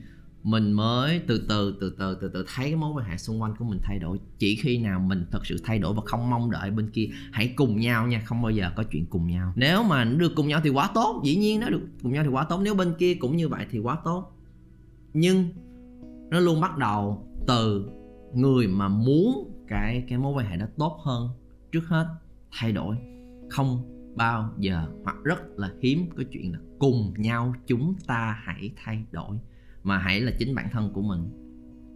mình 0.42 0.72
mới 0.72 1.20
từ 1.26 1.46
từ 1.48 1.76
từ 1.80 1.94
từ 1.98 2.18
từ 2.20 2.28
từ 2.28 2.44
thấy 2.54 2.66
cái 2.66 2.76
mối 2.76 2.92
quan 2.92 3.06
hệ 3.06 3.16
xung 3.16 3.42
quanh 3.42 3.56
của 3.56 3.64
mình 3.64 3.78
thay 3.82 3.98
đổi. 3.98 4.18
Chỉ 4.38 4.56
khi 4.56 4.78
nào 4.78 5.00
mình 5.00 5.24
thật 5.30 5.46
sự 5.46 5.56
thay 5.64 5.78
đổi 5.78 5.94
và 5.94 6.02
không 6.04 6.30
mong 6.30 6.50
đợi 6.50 6.70
bên 6.70 6.90
kia, 6.90 7.08
hãy 7.32 7.52
cùng 7.56 7.80
nhau 7.80 8.06
nha, 8.06 8.22
không 8.26 8.42
bao 8.42 8.50
giờ 8.50 8.70
có 8.76 8.84
chuyện 8.90 9.06
cùng 9.06 9.26
nhau. 9.26 9.52
Nếu 9.56 9.82
mà 9.82 10.04
được 10.04 10.32
cùng 10.36 10.48
nhau 10.48 10.60
thì 10.64 10.70
quá 10.70 10.90
tốt, 10.94 11.22
dĩ 11.24 11.36
nhiên 11.36 11.60
nó 11.60 11.68
được 11.68 11.80
cùng 12.02 12.12
nhau 12.12 12.24
thì 12.24 12.30
quá 12.30 12.44
tốt. 12.44 12.60
Nếu 12.64 12.74
bên 12.74 12.94
kia 12.98 13.14
cũng 13.14 13.36
như 13.36 13.48
vậy 13.48 13.66
thì 13.70 13.78
quá 13.78 13.98
tốt. 14.04 14.32
Nhưng 15.12 15.48
nó 16.30 16.40
luôn 16.40 16.60
bắt 16.60 16.78
đầu 16.78 17.26
từ 17.46 17.90
người 18.34 18.66
mà 18.66 18.88
muốn 18.88 19.50
cái 19.68 20.04
cái 20.08 20.18
mối 20.18 20.32
quan 20.32 20.46
hệ 20.46 20.56
đó 20.56 20.66
tốt 20.78 20.98
hơn 21.04 21.28
trước 21.72 21.84
hết, 21.88 22.06
thay 22.52 22.72
đổi. 22.72 22.96
Không 23.50 23.82
bao 24.16 24.54
giờ, 24.58 24.86
hoặc 25.04 25.16
rất 25.24 25.38
là 25.56 25.70
hiếm 25.82 26.06
có 26.16 26.22
chuyện 26.32 26.52
là 26.52 26.58
cùng 26.78 27.14
nhau 27.16 27.54
chúng 27.66 27.94
ta 28.06 28.38
hãy 28.44 28.70
thay 28.84 29.04
đổi 29.10 29.36
mà 29.82 29.98
hãy 29.98 30.20
là 30.20 30.32
chính 30.38 30.54
bản 30.54 30.68
thân 30.72 30.92
của 30.94 31.02
mình. 31.02 31.30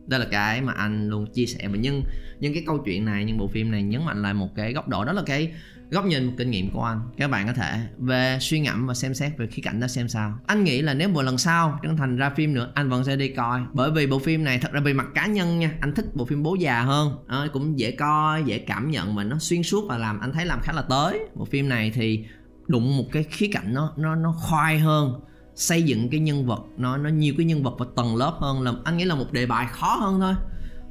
Đó 0.06 0.18
là 0.18 0.26
cái 0.30 0.60
mà 0.60 0.72
anh 0.72 1.08
luôn 1.08 1.26
chia 1.32 1.46
sẻ. 1.46 1.68
Và 1.68 1.76
nhưng 1.80 2.02
nhưng 2.40 2.54
cái 2.54 2.62
câu 2.66 2.78
chuyện 2.84 3.04
này 3.04 3.24
nhưng 3.24 3.38
bộ 3.38 3.48
phim 3.48 3.70
này 3.70 3.82
nhấn 3.82 4.04
mạnh 4.04 4.22
lại 4.22 4.34
một 4.34 4.48
cái 4.56 4.72
góc 4.72 4.88
độ 4.88 5.04
đó 5.04 5.12
là 5.12 5.22
cái 5.26 5.52
góc 5.90 6.06
nhìn 6.06 6.36
kinh 6.36 6.50
nghiệm 6.50 6.70
của 6.70 6.82
anh. 6.82 7.00
Các 7.16 7.30
bạn 7.30 7.46
có 7.46 7.52
thể 7.52 7.80
về 7.98 8.38
suy 8.40 8.60
ngẫm 8.60 8.86
và 8.86 8.94
xem 8.94 9.14
xét 9.14 9.38
về 9.38 9.46
khía 9.46 9.62
cạnh 9.62 9.80
đó 9.80 9.86
xem 9.86 10.08
sao. 10.08 10.38
Anh 10.46 10.64
nghĩ 10.64 10.82
là 10.82 10.94
nếu 10.94 11.08
một 11.08 11.22
lần 11.22 11.38
sau 11.38 11.78
trấn 11.82 11.96
thành 11.96 12.16
ra 12.16 12.30
phim 12.30 12.54
nữa 12.54 12.72
anh 12.74 12.88
vẫn 12.88 13.04
sẽ 13.04 13.16
đi 13.16 13.28
coi. 13.28 13.60
Bởi 13.72 13.90
vì 13.90 14.06
bộ 14.06 14.18
phim 14.18 14.44
này 14.44 14.58
thật 14.58 14.72
ra 14.72 14.80
về 14.80 14.92
mặt 14.92 15.06
cá 15.14 15.26
nhân 15.26 15.58
nha. 15.58 15.70
Anh 15.80 15.94
thích 15.94 16.06
bộ 16.14 16.24
phim 16.24 16.42
bố 16.42 16.54
già 16.54 16.82
hơn. 16.82 17.12
À, 17.26 17.46
cũng 17.52 17.78
dễ 17.78 17.90
coi 17.90 18.42
dễ 18.44 18.58
cảm 18.58 18.90
nhận 18.90 19.14
mà 19.14 19.24
nó 19.24 19.38
xuyên 19.38 19.62
suốt 19.62 19.84
và 19.88 19.98
làm 19.98 20.20
anh 20.20 20.32
thấy 20.32 20.46
làm 20.46 20.60
khá 20.62 20.72
là 20.72 20.82
tới. 20.82 21.18
Bộ 21.34 21.44
phim 21.44 21.68
này 21.68 21.90
thì 21.94 22.24
đụng 22.66 22.96
một 22.96 23.04
cái 23.12 23.22
khía 23.22 23.48
cạnh 23.52 23.74
nó 23.74 23.92
nó 23.96 24.14
nó 24.14 24.34
khoai 24.38 24.78
hơn 24.78 25.20
xây 25.54 25.82
dựng 25.82 26.08
cái 26.08 26.20
nhân 26.20 26.46
vật, 26.46 26.64
nó 26.76 26.96
nó 26.96 27.10
nhiều 27.10 27.34
cái 27.36 27.46
nhân 27.46 27.62
vật 27.62 27.74
và 27.78 27.86
tầng 27.96 28.16
lớp 28.16 28.36
hơn 28.40 28.62
là, 28.62 28.72
anh 28.84 28.96
nghĩ 28.96 29.04
là 29.04 29.14
một 29.14 29.32
đề 29.32 29.46
bài 29.46 29.66
khó 29.70 29.96
hơn 29.96 30.20
thôi. 30.20 30.34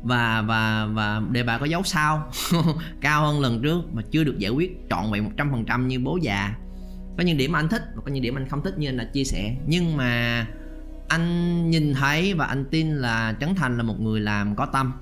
Và 0.04 0.42
và 0.42 0.86
và 0.86 1.22
đề 1.32 1.44
bài 1.44 1.60
có 1.60 1.66
dấu 1.66 1.84
sao 1.84 2.32
cao 3.02 3.26
hơn 3.26 3.42
lần 3.42 3.62
trước 3.62 3.94
mà 3.94 4.02
chưa 4.12 4.24
được 4.24 4.38
giải 4.38 4.52
quyết 4.52 4.78
trọn 4.90 5.12
vẹn 5.12 5.24
một 5.24 5.32
trăm 5.38 5.52
phần 5.52 5.66
trăm 5.66 5.88
như 5.88 6.00
bố 6.00 6.18
già. 6.22 6.56
Có 7.18 7.24
những 7.24 7.38
điểm 7.38 7.56
anh 7.56 7.70
thích 7.70 7.84
và 7.96 8.02
có 8.06 8.12
những 8.12 8.24
điểm 8.24 8.38
anh 8.38 8.50
không 8.50 8.64
thích 8.64 8.78
như 8.78 8.90
anh 8.90 8.98
đã 8.98 9.04
chia 9.04 9.24
sẻ. 9.24 9.56
Nhưng 9.68 9.98
mà 9.98 10.46
anh 11.08 11.70
nhìn 11.70 11.94
thấy 11.94 12.34
và 12.34 12.46
anh 12.46 12.66
tin 12.72 12.96
là 12.96 13.36
Trấn 13.40 13.56
Thành 13.56 13.78
là 13.78 13.84
một 13.84 14.00
người 14.00 14.22
làm 14.22 14.56
có 14.56 14.66
tâm 14.66 14.94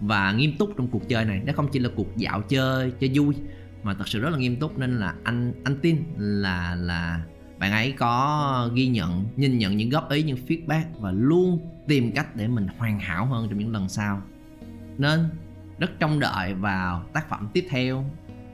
và 0.00 0.32
nghiêm 0.32 0.56
túc 0.58 0.70
trong 0.76 0.88
cuộc 0.88 1.08
chơi 1.08 1.24
này. 1.24 1.42
Nó 1.46 1.52
không 1.56 1.68
chỉ 1.72 1.78
là 1.78 1.88
cuộc 1.96 2.16
dạo 2.16 2.42
chơi 2.42 2.92
chơi 3.00 3.10
vui 3.14 3.34
mà 3.82 3.94
thật 3.94 4.08
sự 4.08 4.20
rất 4.20 4.30
là 4.30 4.38
nghiêm 4.38 4.56
túc 4.56 4.78
nên 4.78 4.98
là 4.98 5.14
anh 5.24 5.52
anh 5.64 5.78
tin 5.82 6.04
là 6.16 6.74
là 6.74 7.20
bạn 7.58 7.72
ấy 7.72 7.92
có 7.92 8.70
ghi 8.74 8.86
nhận, 8.86 9.24
nhìn 9.36 9.58
nhận 9.58 9.76
những 9.76 9.90
góp 9.90 10.10
ý, 10.10 10.22
những 10.22 10.38
feedback 10.48 10.84
và 10.98 11.12
luôn 11.12 11.60
tìm 11.88 12.12
cách 12.12 12.36
để 12.36 12.48
mình 12.48 12.66
hoàn 12.78 13.00
hảo 13.00 13.26
hơn 13.26 13.46
trong 13.48 13.58
những 13.58 13.72
lần 13.72 13.88
sau. 13.88 14.22
Nên 14.98 15.20
rất 15.78 15.90
trông 16.00 16.20
đợi 16.20 16.54
vào 16.54 17.04
tác 17.12 17.28
phẩm 17.28 17.48
tiếp 17.52 17.66
theo 17.70 18.04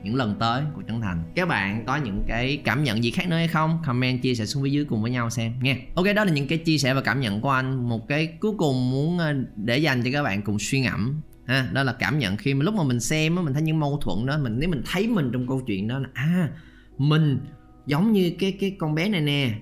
những 0.03 0.15
lần 0.15 0.35
tới 0.39 0.63
của 0.75 0.83
Trấn 0.87 1.01
Thành. 1.01 1.23
Các 1.35 1.47
bạn 1.47 1.83
có 1.85 1.95
những 1.95 2.23
cái 2.27 2.61
cảm 2.65 2.83
nhận 2.83 3.03
gì 3.03 3.11
khác 3.11 3.29
nữa 3.29 3.35
hay 3.35 3.47
không? 3.47 3.79
Comment, 3.85 4.21
chia 4.21 4.35
sẻ 4.35 4.45
xuống 4.45 4.63
phía 4.63 4.69
dưới 4.69 4.85
cùng 4.85 5.01
với 5.01 5.11
nhau 5.11 5.29
xem 5.29 5.53
nha. 5.61 5.75
Ok, 5.95 6.05
đó 6.15 6.23
là 6.23 6.31
những 6.31 6.47
cái 6.47 6.57
chia 6.57 6.77
sẻ 6.77 6.93
và 6.93 7.01
cảm 7.01 7.19
nhận 7.19 7.41
của 7.41 7.49
anh. 7.49 7.89
Một 7.89 8.07
cái 8.07 8.27
cuối 8.39 8.51
cùng 8.57 8.91
muốn 8.91 9.17
ờ, 9.17 9.33
để 9.55 9.77
dành 9.77 10.03
cho 10.03 10.09
các 10.13 10.23
bạn 10.23 10.41
cùng 10.41 10.59
suy 10.59 10.79
ngẫm, 10.79 11.21
ha, 11.45 11.69
đó 11.73 11.83
là 11.83 11.93
cảm 11.93 12.19
nhận 12.19 12.37
khi 12.37 12.53
mà 12.53 12.63
lúc 12.63 12.75
mà 12.75 12.83
mình 12.83 12.99
xem 12.99 13.35
á, 13.35 13.41
mình 13.41 13.53
thấy 13.53 13.61
những 13.61 13.79
mâu 13.79 13.99
thuẫn 14.01 14.25
đó, 14.25 14.37
mình, 14.37 14.59
nếu 14.59 14.69
mình 14.69 14.81
thấy 14.85 15.07
mình 15.07 15.29
trong 15.33 15.47
câu 15.47 15.61
chuyện 15.67 15.87
đó 15.87 15.99
là 15.99 16.09
à 16.13 16.49
mình 16.97 17.39
giống 17.85 18.11
như 18.11 18.31
cái 18.39 18.51
cái 18.51 18.75
con 18.79 18.95
bé 18.95 19.09
này 19.09 19.21
nè. 19.21 19.53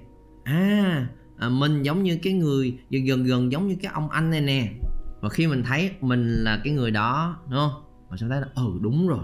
À, 0.44 1.08
à 1.38 1.50
mình 1.50 1.84
giống 1.84 2.04
như 2.04 2.18
cái 2.24 2.34
người 2.34 2.78
gần 2.90 3.06
gần 3.06 3.24
gần 3.24 3.52
giống 3.52 3.68
như 3.68 3.76
cái 3.82 3.92
ông 3.94 4.10
anh 4.10 4.32
này 4.32 4.42
nè. 4.42 4.72
Và 5.22 5.30
khi 5.30 5.48
mình 5.48 5.64
thấy 5.64 5.92
mình 6.02 6.44
là 6.44 6.62
cái 6.64 6.74
người 6.74 6.92
đó 6.92 7.38
đúng 7.50 7.60
không? 7.60 7.84
Mình 8.10 8.18
sẽ 8.18 8.28
thấy 8.30 8.42
là 8.42 8.48
ừ 8.56 8.80
đúng 8.82 9.08
rồi. 9.08 9.24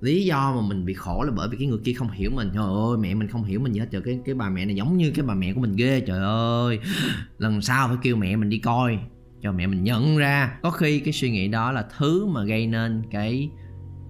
Lý 0.00 0.24
do 0.24 0.52
mà 0.54 0.68
mình 0.68 0.84
bị 0.84 0.94
khổ 0.94 1.22
là 1.22 1.32
bởi 1.36 1.48
vì 1.48 1.56
cái 1.56 1.66
người 1.66 1.78
kia 1.84 1.92
không 1.92 2.10
hiểu 2.10 2.30
mình. 2.34 2.50
Trời 2.54 2.64
ơi 2.64 2.96
mẹ 3.00 3.14
mình 3.14 3.28
không 3.28 3.44
hiểu 3.44 3.60
mình 3.60 3.72
gì 3.72 3.80
hết. 3.80 3.86
Trời 3.90 4.02
cái 4.04 4.18
cái 4.24 4.34
bà 4.34 4.50
mẹ 4.50 4.64
này 4.64 4.76
giống 4.76 4.96
như 4.96 5.10
cái 5.10 5.24
bà 5.26 5.34
mẹ 5.34 5.52
của 5.52 5.60
mình 5.60 5.76
ghê 5.76 6.00
trời 6.00 6.18
ơi. 6.18 6.78
Lần 7.38 7.60
sau 7.60 7.88
phải 7.88 7.96
kêu 8.02 8.16
mẹ 8.16 8.36
mình 8.36 8.50
đi 8.50 8.58
coi. 8.58 8.98
Cho 9.42 9.52
mẹ 9.52 9.66
mình 9.66 9.84
nhận 9.84 10.16
ra. 10.16 10.58
Có 10.62 10.70
khi 10.70 11.00
cái 11.00 11.12
suy 11.12 11.30
nghĩ 11.30 11.48
đó 11.48 11.72
là 11.72 11.84
thứ 11.98 12.26
mà 12.26 12.44
gây 12.44 12.66
nên 12.66 13.02
cái 13.10 13.50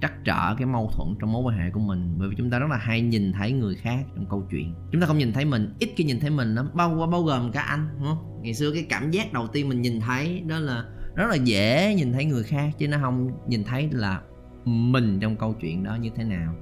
trắc 0.02 0.24
trở 0.24 0.54
cái 0.58 0.66
mâu 0.66 0.90
thuẫn 0.92 1.08
trong 1.20 1.32
mối 1.32 1.42
quan 1.42 1.58
hệ 1.58 1.70
của 1.70 1.80
mình. 1.80 2.14
Bởi 2.18 2.28
vì 2.28 2.34
chúng 2.38 2.50
ta 2.50 2.58
rất 2.58 2.70
là 2.70 2.76
hay 2.76 3.00
nhìn 3.00 3.32
thấy 3.32 3.52
người 3.52 3.74
khác 3.74 4.04
trong 4.14 4.26
câu 4.30 4.46
chuyện. 4.50 4.74
Chúng 4.92 5.00
ta 5.00 5.06
không 5.06 5.18
nhìn 5.18 5.32
thấy 5.32 5.44
mình, 5.44 5.74
ít 5.78 5.90
khi 5.96 6.04
nhìn 6.04 6.20
thấy 6.20 6.30
mình 6.30 6.54
lắm. 6.54 6.68
Bao 6.74 7.06
bao 7.10 7.22
gồm 7.22 7.52
cả 7.52 7.60
anh, 7.60 7.88
đúng 7.98 8.06
không? 8.06 8.40
Ngày 8.42 8.54
xưa 8.54 8.70
cái 8.72 8.86
cảm 8.88 9.10
giác 9.10 9.32
đầu 9.32 9.48
tiên 9.48 9.68
mình 9.68 9.82
nhìn 9.82 10.00
thấy 10.00 10.42
đó 10.46 10.58
là 10.58 10.84
rất 11.14 11.26
là 11.30 11.36
dễ 11.36 11.94
nhìn 11.94 12.12
thấy 12.12 12.24
người 12.24 12.42
khác, 12.42 12.70
chứ 12.78 12.88
nó 12.88 12.98
không 13.00 13.30
nhìn 13.48 13.64
thấy 13.64 13.88
là 13.92 14.20
mình 14.64 15.20
trong 15.20 15.36
câu 15.36 15.54
chuyện 15.60 15.84
đó 15.84 15.94
như 15.94 16.10
thế 16.16 16.24
nào. 16.24 16.54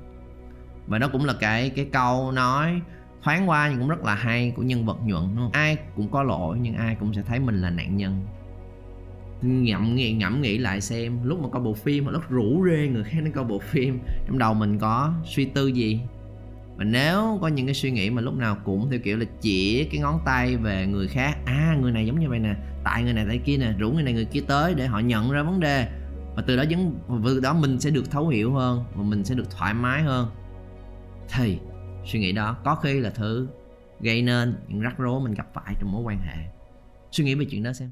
Và 0.86 0.98
đó 0.98 1.08
cũng 1.12 1.24
là 1.24 1.34
cái 1.40 1.70
cái 1.70 1.84
câu 1.92 2.32
nói 2.32 2.80
thoáng 3.22 3.48
qua 3.48 3.68
nhưng 3.68 3.78
cũng 3.78 3.88
rất 3.88 4.04
là 4.04 4.14
hay 4.14 4.52
của 4.56 4.62
nhân 4.62 4.86
vật 4.86 4.98
nhuận, 5.02 5.22
đúng 5.26 5.36
không? 5.36 5.52
ai 5.52 5.76
cũng 5.96 6.10
có 6.10 6.22
lỗi 6.22 6.58
nhưng 6.60 6.74
ai 6.74 6.96
cũng 7.00 7.14
sẽ 7.14 7.22
thấy 7.22 7.40
mình 7.40 7.60
là 7.62 7.70
nạn 7.70 7.96
nhân 7.96 8.26
ngậm 9.42 9.94
nghĩ, 9.94 10.12
ngẫm 10.12 10.40
nghĩ 10.40 10.58
lại 10.58 10.80
xem, 10.80 11.18
lúc 11.24 11.40
mà 11.42 11.48
coi 11.48 11.62
bộ 11.62 11.74
phim 11.74 12.06
lúc 12.06 12.22
rủ 12.28 12.64
rê 12.66 12.88
người 12.88 13.04
khác 13.04 13.18
đến 13.24 13.32
coi 13.32 13.44
bộ 13.44 13.58
phim, 13.58 13.98
trong 14.26 14.38
đầu 14.38 14.54
mình 14.54 14.78
có 14.78 15.14
suy 15.24 15.44
tư 15.44 15.66
gì? 15.66 16.00
Và 16.76 16.84
nếu 16.84 17.38
có 17.40 17.48
những 17.48 17.66
cái 17.66 17.74
suy 17.74 17.90
nghĩ 17.90 18.10
mà 18.10 18.22
lúc 18.22 18.34
nào 18.34 18.56
cũng 18.64 18.90
theo 18.90 19.00
kiểu 19.00 19.16
là 19.16 19.24
chỉ 19.40 19.84
cái 19.84 20.00
ngón 20.00 20.20
tay 20.24 20.56
về 20.56 20.86
người 20.86 21.08
khác 21.08 21.38
à 21.44 21.78
người 21.80 21.92
này 21.92 22.06
giống 22.06 22.20
như 22.20 22.28
vậy 22.28 22.38
nè, 22.38 22.54
tại 22.84 23.02
người 23.02 23.12
này, 23.12 23.24
tại 23.28 23.38
kia 23.44 23.56
nè, 23.56 23.72
rủ 23.78 23.90
người 23.90 24.02
này, 24.02 24.12
người 24.12 24.24
kia 24.24 24.40
tới 24.40 24.74
để 24.74 24.86
họ 24.86 24.98
nhận 24.98 25.30
ra 25.30 25.42
vấn 25.42 25.60
đề, 25.60 25.88
và 26.36 26.42
từ 26.46 26.56
đó 26.56 26.64
vẫn 27.06 27.22
từ 27.24 27.40
đó 27.40 27.54
mình 27.54 27.80
sẽ 27.80 27.90
được 27.90 28.10
thấu 28.10 28.28
hiểu 28.28 28.52
hơn, 28.52 28.84
và 28.94 29.02
mình 29.02 29.24
sẽ 29.24 29.34
được 29.34 29.50
thoải 29.50 29.74
mái 29.74 30.02
hơn. 30.02 30.28
Thì, 31.28 31.58
suy 32.06 32.20
nghĩ 32.20 32.32
đó 32.32 32.56
có 32.64 32.74
khi 32.74 33.00
là 33.00 33.10
thứ 33.10 33.48
gây 34.00 34.22
nên 34.22 34.56
những 34.68 34.80
rắc 34.80 34.98
rối 34.98 35.20
mình 35.20 35.34
gặp 35.34 35.46
phải 35.54 35.74
trong 35.80 35.92
mối 35.92 36.02
quan 36.02 36.18
hệ. 36.18 36.36
Suy 37.10 37.24
nghĩ 37.24 37.34
về 37.34 37.44
chuyện 37.44 37.62
đó 37.62 37.72
xem. 37.72 37.90